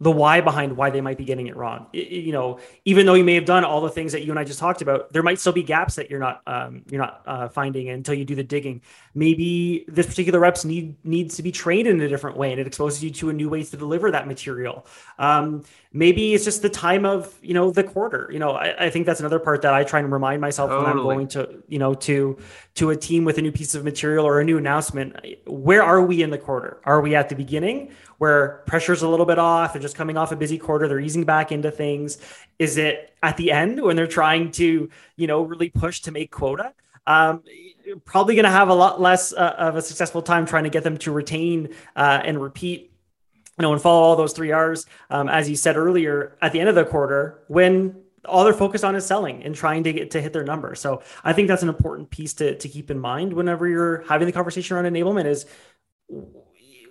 [0.00, 1.86] the why behind why they might be getting it wrong.
[1.92, 4.44] you know, even though you may have done all the things that you and I
[4.44, 7.48] just talked about, there might still be gaps that you're not um, you're not uh,
[7.48, 8.82] finding until you do the digging.
[9.16, 12.66] Maybe this particular reps need needs to be trained in a different way, and it
[12.66, 14.86] exposes you to a new ways to deliver that material.
[15.18, 18.28] Um, maybe it's just the time of you know the quarter.
[18.30, 20.84] You know, I, I think that's another part that I try and remind myself totally.
[20.84, 22.36] when I'm going to you know to
[22.74, 25.16] to a team with a new piece of material or a new announcement.
[25.46, 26.82] Where are we in the quarter?
[26.84, 29.74] Are we at the beginning where pressure's a little bit off?
[29.74, 32.18] And just coming off a busy quarter, they're easing back into things?
[32.58, 36.30] Is it at the end when they're trying to, you know, really push to make
[36.30, 36.74] quota?
[37.06, 37.42] Um,
[38.04, 40.82] probably going to have a lot less uh, of a successful time trying to get
[40.82, 42.92] them to retain uh, and repeat
[43.58, 46.60] you know, and follow all those three R's, um, as you said earlier, at the
[46.60, 47.96] end of the quarter, when
[48.26, 50.74] all they're focused on is selling and trying to get to hit their number.
[50.74, 54.26] So I think that's an important piece to, to keep in mind whenever you're having
[54.26, 55.46] the conversation around enablement is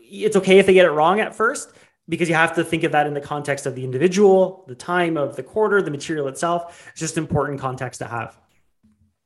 [0.02, 1.72] it's okay if they get it wrong at first
[2.08, 5.18] because you have to think of that in the context of the individual, the time
[5.18, 6.88] of the quarter, the material itself.
[6.92, 8.38] It's just important context to have.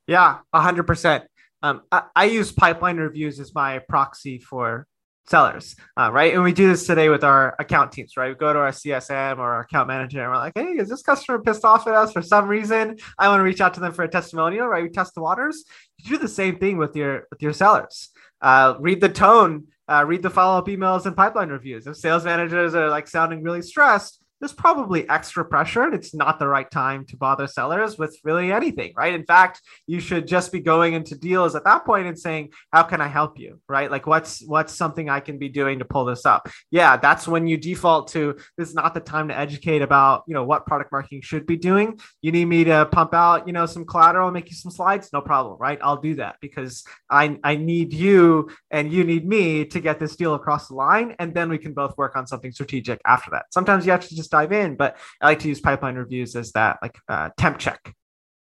[0.09, 1.25] Yeah, hundred percent.
[1.61, 4.87] Um, I, I use pipeline reviews as my proxy for
[5.27, 6.33] sellers, uh, right?
[6.33, 8.29] And we do this today with our account teams, right?
[8.29, 11.03] We go to our CSM or our account manager and we're like, hey, is this
[11.03, 12.97] customer pissed off at us for some reason?
[13.19, 14.81] I want to reach out to them for a testimonial, right?
[14.81, 15.63] We test the waters.
[15.99, 18.09] You do the same thing with your with your sellers.
[18.41, 21.85] Uh, read the tone, uh, read the follow up emails and pipeline reviews.
[21.85, 26.39] If sales managers are like sounding really stressed, there's probably extra pressure and it's not
[26.39, 29.13] the right time to bother sellers with really anything right?
[29.13, 32.83] In fact you should just be going into deals at that point and saying how
[32.83, 33.59] can i help you?
[33.67, 33.91] Right?
[33.91, 36.49] Like what's what's something i can be doing to pull this up?
[36.71, 40.33] Yeah that's when you default to this is not the time to educate about you
[40.33, 41.99] know what product marketing should be doing.
[42.21, 45.09] You need me to pump out you know some collateral make you some slides?
[45.13, 45.79] No problem right?
[45.81, 50.15] I'll do that because i i need you and you need me to get this
[50.15, 53.45] deal across the line and then we can both work on something strategic after that.
[53.51, 54.75] Sometimes you have to just just dive in.
[54.75, 57.93] But I like to use pipeline reviews as that like uh, temp check.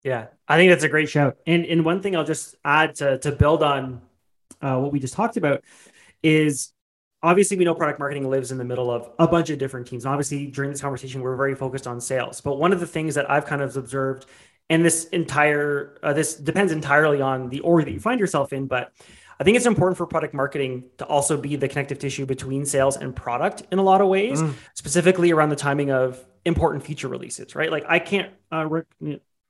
[0.04, 1.38] Yeah, I think that's a great shout.
[1.46, 4.02] And and one thing I'll just add to to build on
[4.62, 5.64] uh, what we just talked about
[6.24, 6.72] is
[7.22, 10.06] obviously we know product marketing lives in the middle of a bunch of different teams.
[10.06, 12.42] And obviously during this conversation we're very focused on sales.
[12.42, 14.26] But one of the things that I've kind of observed
[14.70, 18.68] and this entire uh, this depends entirely on the org that you find yourself in,
[18.68, 18.92] but
[19.40, 22.98] I think it's important for product marketing to also be the connective tissue between sales
[22.98, 24.54] and product in a lot of ways, mm.
[24.74, 27.72] specifically around the timing of important feature releases, right?
[27.72, 28.68] Like I can't, uh,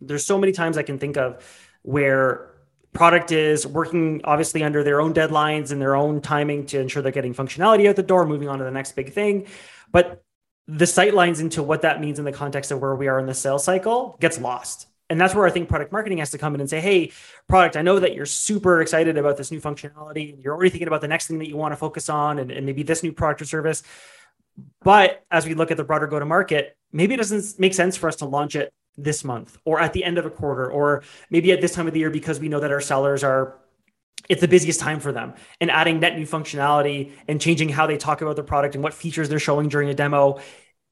[0.01, 1.43] there's so many times I can think of
[1.83, 2.51] where
[2.91, 7.11] product is working obviously under their own deadlines and their own timing to ensure they're
[7.11, 9.45] getting functionality out the door, moving on to the next big thing.
[9.91, 10.23] But
[10.67, 13.25] the sight lines into what that means in the context of where we are in
[13.25, 16.53] the sales cycle gets lost and that's where I think product marketing has to come
[16.53, 17.12] in and say, hey,
[17.47, 20.34] product, I know that you're super excited about this new functionality.
[20.34, 22.51] And you're already thinking about the next thing that you want to focus on and,
[22.51, 23.84] and maybe this new product or service.
[24.82, 27.95] But as we look at the broader go to market, maybe it doesn't make sense
[27.95, 31.03] for us to launch it this month or at the end of a quarter or
[31.30, 33.60] maybe at this time of the year because we know that our sellers are
[34.28, 37.95] it's the busiest time for them and adding net new functionality and changing how they
[37.95, 40.39] talk about the product and what features they're showing during a demo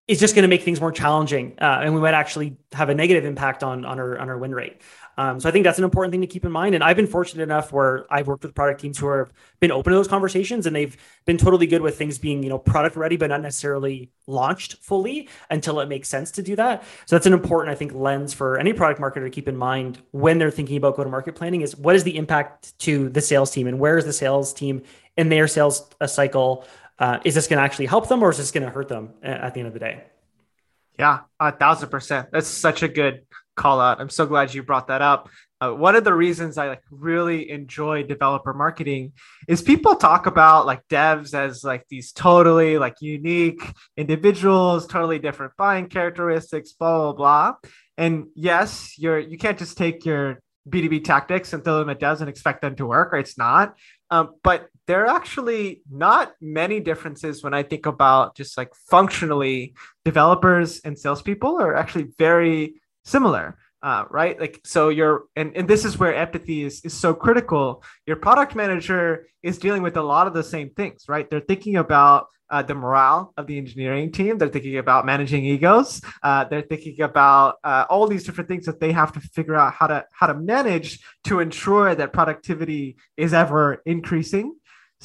[0.07, 2.95] is just going to make things more challenging, uh, and we might actually have a
[2.95, 4.81] negative impact on on our on our win rate.
[5.17, 6.75] Um, so I think that's an important thing to keep in mind.
[6.75, 9.31] And I've been fortunate enough where I've worked with product teams who have
[9.61, 10.95] been open to those conversations, and they've
[11.25, 15.27] been totally good with things being you know product ready, but not necessarily launched fully
[15.49, 16.83] until it makes sense to do that.
[17.07, 20.01] So that's an important I think lens for any product marketer to keep in mind
[20.11, 23.21] when they're thinking about go to market planning is what is the impact to the
[23.21, 24.83] sales team and where is the sales team
[25.17, 26.65] in their sales uh, cycle
[26.99, 29.13] uh, is this going to actually help them or is this going to hurt them
[29.21, 30.03] at the end of the day?
[30.97, 32.29] Yeah, a thousand percent.
[32.31, 33.25] That's such a good
[33.55, 33.99] call out.
[33.99, 35.29] I'm so glad you brought that up.
[35.61, 39.13] Uh, one of the reasons I like really enjoy developer marketing
[39.47, 43.61] is people talk about like devs as like these totally like unique
[43.95, 47.53] individuals, totally different buying characteristics, blah blah blah.
[47.97, 52.19] And yes, you're you can't just take your B2B tactics and throw them at devs
[52.19, 53.13] and expect them to work.
[53.13, 53.21] Right?
[53.21, 53.75] It's not.
[54.11, 59.75] Um, but there are actually not many differences when I think about just like functionally
[60.03, 63.57] developers and salespeople are actually very similar.
[63.83, 67.83] Uh, right like so you're and, and this is where empathy is, is so critical
[68.07, 71.75] your product manager is dealing with a lot of the same things right they're thinking
[71.75, 74.37] about uh, the morale of the engineering team.
[74.37, 76.01] They're thinking about managing egos.
[76.21, 79.73] Uh, they're thinking about uh, all these different things that they have to figure out
[79.73, 84.55] how to how to manage to ensure that productivity is ever increasing.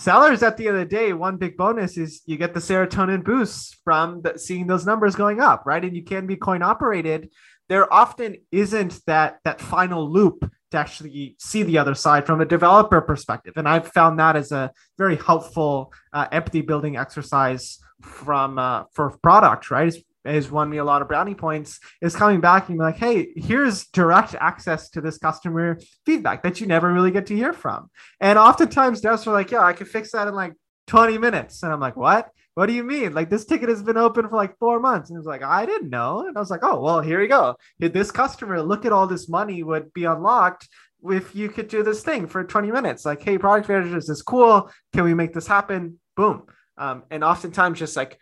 [0.01, 3.23] Sellers, at the end of the day, one big bonus is you get the serotonin
[3.23, 5.85] boost from the, seeing those numbers going up, right?
[5.85, 7.29] And you can be coin operated.
[7.69, 12.47] There often isn't that that final loop to actually see the other side from a
[12.47, 13.53] developer perspective.
[13.57, 19.19] And I've found that as a very helpful uh, empathy building exercise from uh, for
[19.23, 19.89] product, right?
[19.89, 22.97] It's, has won me a lot of brownie points is coming back and be like,
[22.97, 27.53] hey, here's direct access to this customer feedback that you never really get to hear
[27.53, 27.91] from.
[28.21, 30.55] And oftentimes devs are like, yeah, I can fix that in like
[30.89, 31.63] 20 minutes.
[31.63, 32.31] And I'm like, what?
[32.55, 33.15] what do you mean?
[33.15, 35.09] Like this ticket has been open for like four months.
[35.09, 36.27] And he was like, I didn't know.
[36.27, 37.57] And I was like, oh, well, here we go.
[37.79, 40.69] This customer, look at all this money would be unlocked
[41.05, 43.05] if you could do this thing for 20 minutes.
[43.05, 44.71] Like, hey, product managers, this is cool.
[44.93, 45.99] Can we make this happen?
[46.17, 46.43] Boom.
[46.77, 48.19] Um, and oftentimes just like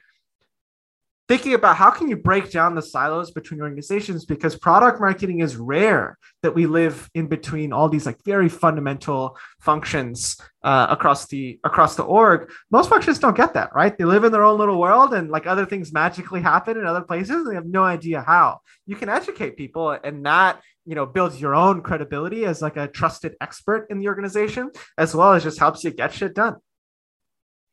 [1.29, 5.57] thinking about how can you break down the silos between organizations because product marketing is
[5.57, 11.61] rare that we live in between all these like very fundamental functions uh, across the
[11.65, 12.51] across the org.
[12.71, 13.97] Most functions don't get that right?
[13.97, 17.03] They live in their own little world and like other things magically happen in other
[17.03, 18.61] places and they have no idea how.
[18.87, 22.89] You can educate people and that you know builds your own credibility as like a
[22.89, 26.57] trusted expert in the organization as well as just helps you get shit done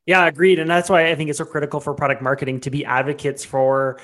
[0.06, 0.58] yeah, agreed.
[0.58, 4.00] And that's why I think it's so critical for product marketing to be advocates for,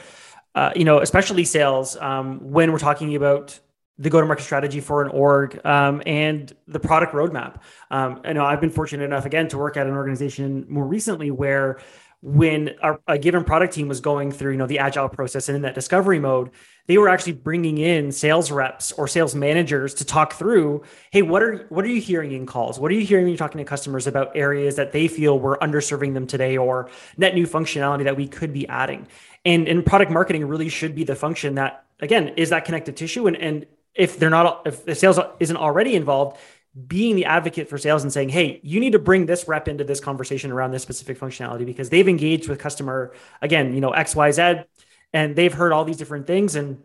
[0.55, 3.59] uh, you know, especially sales um, when we're talking about
[3.99, 7.61] the go-to-market strategy for an org um, and the product roadmap.
[7.91, 11.31] Um, I know I've been fortunate enough again to work at an organization more recently
[11.31, 11.79] where
[12.23, 15.57] when a, a, given product team was going through you know the agile process and
[15.57, 16.51] in that discovery mode
[16.87, 21.43] they were actually bringing in sales reps or sales managers to talk through hey what
[21.43, 22.79] are what are you hearing in calls?
[22.79, 25.59] What are you hearing when you're talking to customers about areas that they feel we're
[25.59, 29.09] underserving them today or net new functionality that we could be adding?
[29.45, 33.27] And and product marketing really should be the function that again is that connective tissue.
[33.27, 36.39] And and if they're not if the sales isn't already involved
[36.87, 39.85] being the advocate for sales and saying, hey, you need to bring this rep into
[39.85, 43.13] this conversation around this specific functionality because they've engaged with customer,
[43.43, 44.65] again, you know, XYZ,
[45.13, 46.55] and they've heard all these different things.
[46.55, 46.83] And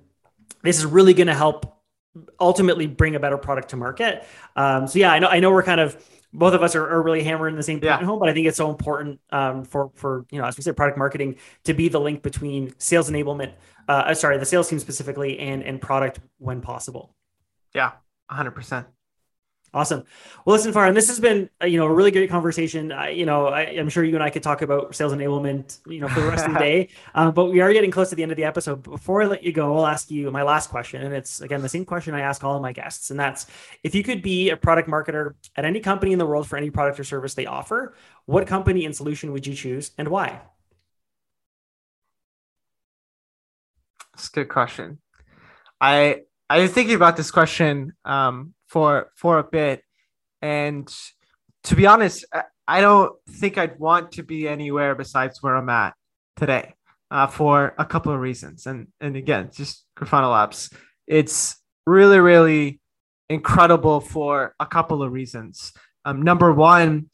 [0.61, 1.81] this is really going to help
[2.39, 4.25] ultimately bring a better product to market.
[4.55, 7.01] Um, so yeah, I know, I know we're kind of, both of us are, are
[7.01, 8.03] really hammering the same point yeah.
[8.03, 10.75] home, but I think it's so important um, for, for, you know, as we said,
[10.75, 13.53] product marketing to be the link between sales enablement,
[13.87, 17.15] uh, sorry, the sales team specifically and, and product when possible.
[17.73, 17.93] Yeah,
[18.29, 18.87] hundred percent.
[19.73, 20.05] Awesome.
[20.45, 22.91] Well, listen, Farhan, this has been uh, you know a really great conversation.
[22.91, 25.99] I, you know, I, am sure you and I could talk about sales enablement, you
[25.99, 26.89] know, for the rest of the day.
[27.15, 28.83] Um, but we are getting close to the end of the episode.
[28.83, 31.69] Before I let you go, I'll ask you my last question, and it's again the
[31.69, 33.47] same question I ask all of my guests, and that's
[33.83, 36.69] if you could be a product marketer at any company in the world for any
[36.69, 37.95] product or service they offer,
[38.25, 40.41] what company and solution would you choose, and why?
[44.13, 44.99] That's a good question.
[45.79, 49.83] I I was thinking about this question um, for for a bit,
[50.41, 50.87] and
[51.65, 52.25] to be honest,
[52.67, 55.93] I don't think I'd want to be anywhere besides where I'm at
[56.37, 56.75] today
[57.11, 58.65] uh, for a couple of reasons.
[58.65, 60.69] And and again, just Grafana Labs,
[61.05, 62.79] it's really really
[63.29, 65.73] incredible for a couple of reasons.
[66.05, 67.09] Um, number one,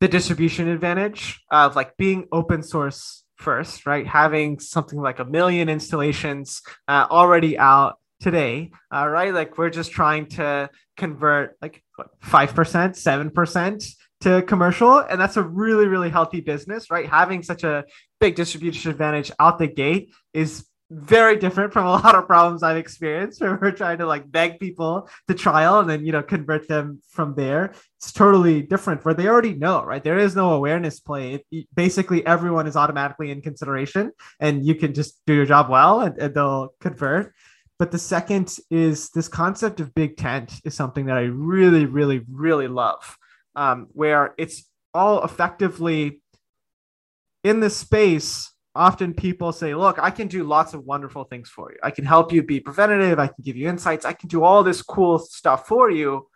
[0.00, 4.06] the distribution advantage of like being open source first, right?
[4.06, 9.32] Having something like a million installations uh, already out today, uh, right?
[9.32, 11.82] Like we're just trying to convert like
[12.20, 13.84] five percent, seven percent
[14.20, 17.06] to commercial, and that's a really, really healthy business, right?
[17.06, 17.84] Having such a
[18.20, 22.76] big distribution advantage out the gate is very different from a lot of problems I've
[22.76, 26.68] experienced where we're trying to like beg people to trial and then you know convert
[26.68, 27.72] them from there.
[27.98, 30.02] It's totally different where they already know, right?
[30.02, 31.44] There is no awareness play.
[31.50, 36.00] It, basically, everyone is automatically in consideration, and you can just do your job well,
[36.00, 37.34] and, and they'll convert.
[37.78, 42.22] But the second is this concept of big tent is something that I really, really,
[42.30, 43.18] really love,
[43.54, 44.64] um, where it's
[44.94, 46.22] all effectively
[47.44, 48.50] in this space.
[48.74, 51.78] Often people say, Look, I can do lots of wonderful things for you.
[51.82, 53.18] I can help you be preventative.
[53.18, 54.04] I can give you insights.
[54.04, 56.26] I can do all this cool stuff for you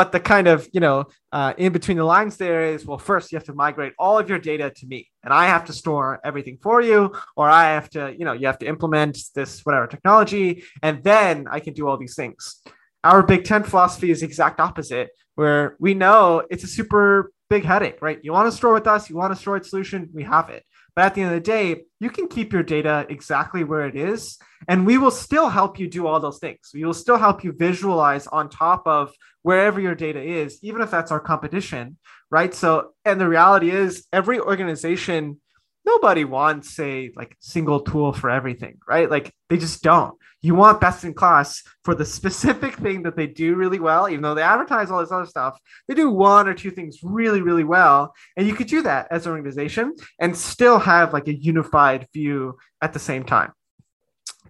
[0.00, 3.30] but the kind of you know uh, in between the lines there is well first
[3.30, 6.18] you have to migrate all of your data to me and i have to store
[6.24, 7.00] everything for you
[7.36, 11.46] or i have to you know you have to implement this whatever technology and then
[11.50, 12.62] i can do all these things.
[13.04, 17.64] Our big tent philosophy is the exact opposite where we know it's a super big
[17.64, 18.18] headache right?
[18.22, 20.62] You want to store with us you want a storage solution we have it
[20.94, 23.96] but at the end of the day, you can keep your data exactly where it
[23.96, 24.38] is,
[24.68, 26.70] and we will still help you do all those things.
[26.74, 29.12] We will still help you visualize on top of
[29.42, 31.96] wherever your data is, even if that's our competition,
[32.30, 32.54] right?
[32.54, 35.40] So, and the reality is, every organization
[35.84, 39.10] nobody wants a like single tool for everything, right?
[39.10, 40.14] Like they just don't.
[40.42, 44.22] You want best in class for the specific thing that they do really well, even
[44.22, 45.58] though they advertise all this other stuff.
[45.86, 48.14] They do one or two things really, really well.
[48.36, 52.56] And you could do that as an organization and still have like a unified view
[52.80, 53.52] at the same time.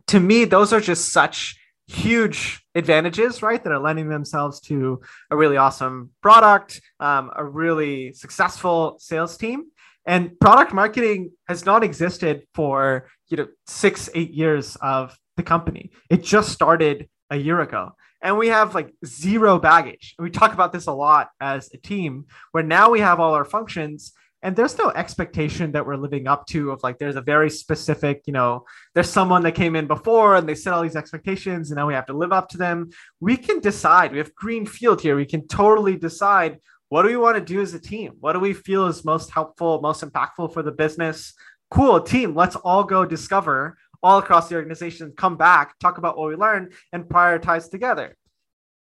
[0.09, 3.62] To me, those are just such huge advantages, right?
[3.62, 9.66] That are lending themselves to a really awesome product, um, a really successful sales team
[10.07, 15.90] and product marketing has not existed for you know six eight years of the company.
[16.09, 17.92] It just started a year ago.
[18.22, 20.14] And we have like zero baggage.
[20.18, 23.46] We talk about this a lot as a team where now we have all our
[23.46, 27.51] functions and there's no expectation that we're living up to of like there's a very
[27.51, 31.70] specific you know there's someone that came in before and they set all these expectations
[31.70, 32.90] and now we have to live up to them.
[33.20, 34.12] We can decide.
[34.12, 35.16] We have green field here.
[35.16, 36.59] We can totally decide
[36.91, 38.16] what do we want to do as a team?
[38.20, 41.34] What do we feel is most helpful, most impactful for the business?
[41.70, 46.28] cool team, let's all go discover all across the organization, come back, talk about what
[46.28, 48.16] we learned, and prioritize together.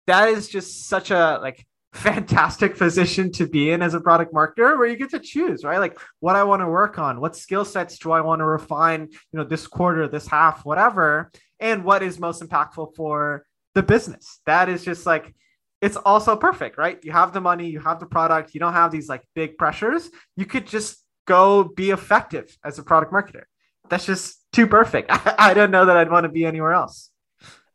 [0.07, 4.77] That is just such a like fantastic position to be in as a product marketer
[4.77, 7.65] where you get to choose right like what i want to work on what skill
[7.65, 12.03] sets do i want to refine you know this quarter this half whatever and what
[12.03, 13.43] is most impactful for
[13.73, 15.33] the business that is just like
[15.81, 16.99] it's also perfect right?
[17.03, 20.09] You have the money you have the product you don't have these like big pressures.
[20.35, 23.43] You could just go be effective as a product marketer.
[23.89, 25.09] That's just too perfect.
[25.39, 27.09] I, don't know that i'd want to be anywhere else.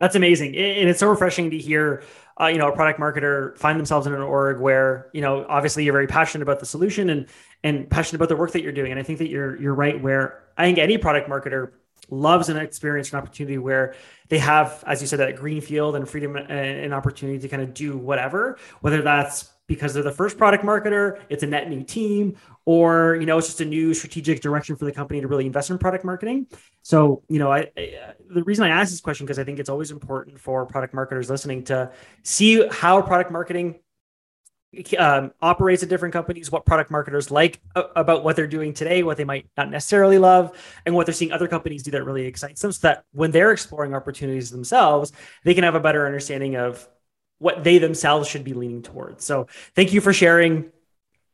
[0.00, 0.56] That's amazing.
[0.56, 2.02] And it's so refreshing to hear
[2.40, 5.84] uh, you know, a product marketer find themselves in an org where, you know, obviously
[5.84, 7.26] you're very passionate about the solution and
[7.62, 8.90] and passionate about the work that you're doing.
[8.90, 11.72] And I think that you're you're right where I think any product marketer
[12.14, 13.94] loves an experience an opportunity where
[14.28, 17.62] they have, as you said, that green field and freedom and an opportunity to kind
[17.62, 21.82] of do whatever, whether that's because they're the first product marketer, it's a net new
[21.82, 22.36] team,
[22.66, 25.70] or you know it's just a new strategic direction for the company to really invest
[25.70, 26.46] in product marketing.
[26.82, 29.70] So you know, I, I the reason I ask this question because I think it's
[29.70, 31.90] always important for product marketers listening to
[32.22, 33.76] see how product marketing
[34.98, 39.16] um, operates at different companies, what product marketers like about what they're doing today, what
[39.16, 40.56] they might not necessarily love,
[40.86, 42.72] and what they're seeing other companies do that really excites them.
[42.72, 45.12] So that when they're exploring opportunities themselves,
[45.44, 46.88] they can have a better understanding of
[47.38, 49.24] what they themselves should be leaning towards.
[49.24, 50.70] So thank you for sharing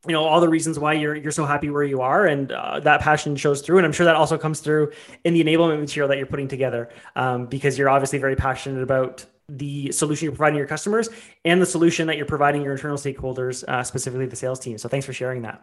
[0.07, 2.80] you know all the reasons why you're you're so happy where you are and uh,
[2.80, 4.91] that passion shows through and i'm sure that also comes through
[5.24, 9.26] in the enablement material that you're putting together um, because you're obviously very passionate about
[9.57, 11.09] the solution you're providing your customers
[11.44, 14.88] and the solution that you're providing your internal stakeholders uh, specifically the sales team so
[14.88, 15.62] thanks for sharing that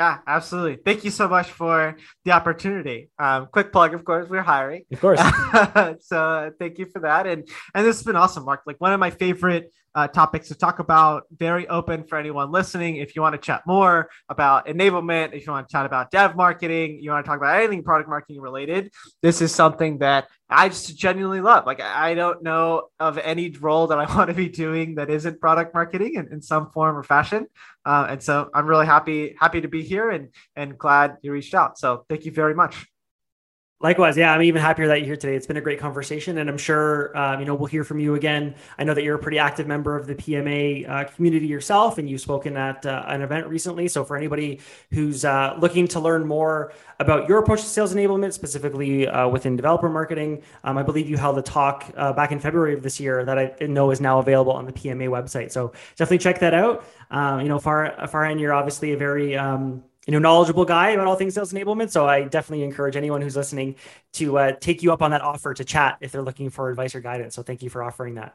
[0.00, 0.76] yeah, absolutely.
[0.76, 3.10] Thank you so much for the opportunity.
[3.18, 4.84] Um, quick plug, of course, we're hiring.
[4.90, 5.20] Of course.
[6.00, 7.26] so thank you for that.
[7.26, 8.62] And and this has been awesome, Mark.
[8.64, 11.24] Like one of my favorite uh, topics to talk about.
[11.36, 12.96] Very open for anyone listening.
[12.96, 16.36] If you want to chat more about enablement, if you want to chat about dev
[16.36, 20.68] marketing, you want to talk about anything product marketing related, this is something that I
[20.68, 21.66] just genuinely love.
[21.66, 25.40] Like I don't know of any role that I want to be doing that isn't
[25.40, 27.46] product marketing in, in some form or fashion.
[27.84, 31.54] Uh, and so I'm really happy happy to be here and and glad you reached
[31.54, 31.78] out.
[31.78, 32.86] So thank you very much.
[33.82, 35.34] Likewise, yeah, I'm even happier that you're here today.
[35.34, 38.14] It's been a great conversation, and I'm sure um, you know we'll hear from you
[38.14, 38.54] again.
[38.76, 42.08] I know that you're a pretty active member of the PMA uh, community yourself, and
[42.08, 43.88] you've spoken at uh, an event recently.
[43.88, 44.60] So for anybody
[44.90, 49.56] who's uh, looking to learn more about your approach to sales enablement, specifically uh, within
[49.56, 53.00] developer marketing, um, I believe you held a talk uh, back in February of this
[53.00, 55.52] year that I know is now available on the PMA website.
[55.52, 56.84] So definitely check that out.
[57.10, 61.06] Um, you know, far Farhan, you're obviously a very um, you know knowledgeable guy about
[61.06, 61.90] all things sales enablement.
[61.90, 63.76] So I definitely encourage anyone who's listening
[64.14, 66.96] to uh, take you up on that offer to chat if they're looking for advice
[66.96, 67.36] or guidance.
[67.36, 68.34] So thank you for offering that.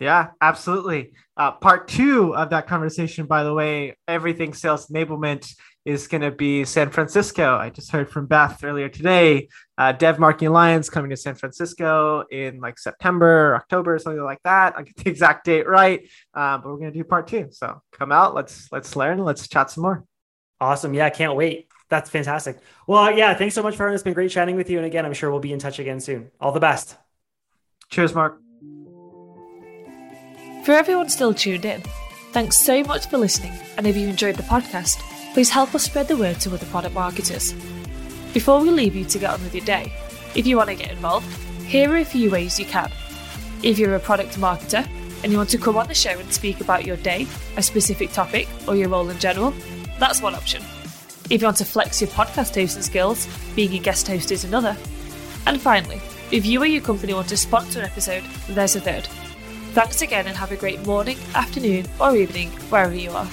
[0.00, 1.12] Yeah, absolutely.
[1.36, 6.32] Uh, part two of that conversation, by the way, everything sales enablement is going to
[6.32, 7.56] be San Francisco.
[7.56, 9.48] I just heard from Beth earlier today.
[9.76, 14.76] Uh, Dev Marketing Alliance coming to San Francisco in like September, October, something like that.
[14.76, 17.50] I'll get the exact date right, uh, but we're going to do part two.
[17.52, 20.04] So come out, let's let's learn, let's chat some more.
[20.60, 20.94] Awesome.
[20.94, 21.68] Yeah, can't wait.
[21.88, 22.58] That's fantastic.
[22.86, 24.78] Well, yeah, thanks so much, for It's been great chatting with you.
[24.78, 26.30] And again, I'm sure we'll be in touch again soon.
[26.40, 26.96] All the best.
[27.88, 28.38] Cheers, Mark.
[30.64, 31.82] For everyone still tuned in,
[32.32, 33.52] thanks so much for listening.
[33.78, 35.00] And if you enjoyed the podcast,
[35.32, 37.54] please help us spread the word to other product marketers.
[38.34, 39.90] Before we leave you to get on with your day,
[40.34, 41.26] if you want to get involved,
[41.64, 42.92] here are a few ways you can.
[43.62, 44.86] If you're a product marketer
[45.22, 48.12] and you want to come on the show and speak about your day, a specific
[48.12, 49.54] topic, or your role in general,
[49.98, 50.62] that's one option.
[51.30, 54.76] If you want to flex your podcast hosting skills, being a guest host is another.
[55.46, 59.06] And finally, if you or your company want to sponsor an episode, there's a third.
[59.72, 63.28] Thanks again and have a great morning, afternoon, or evening, wherever you are.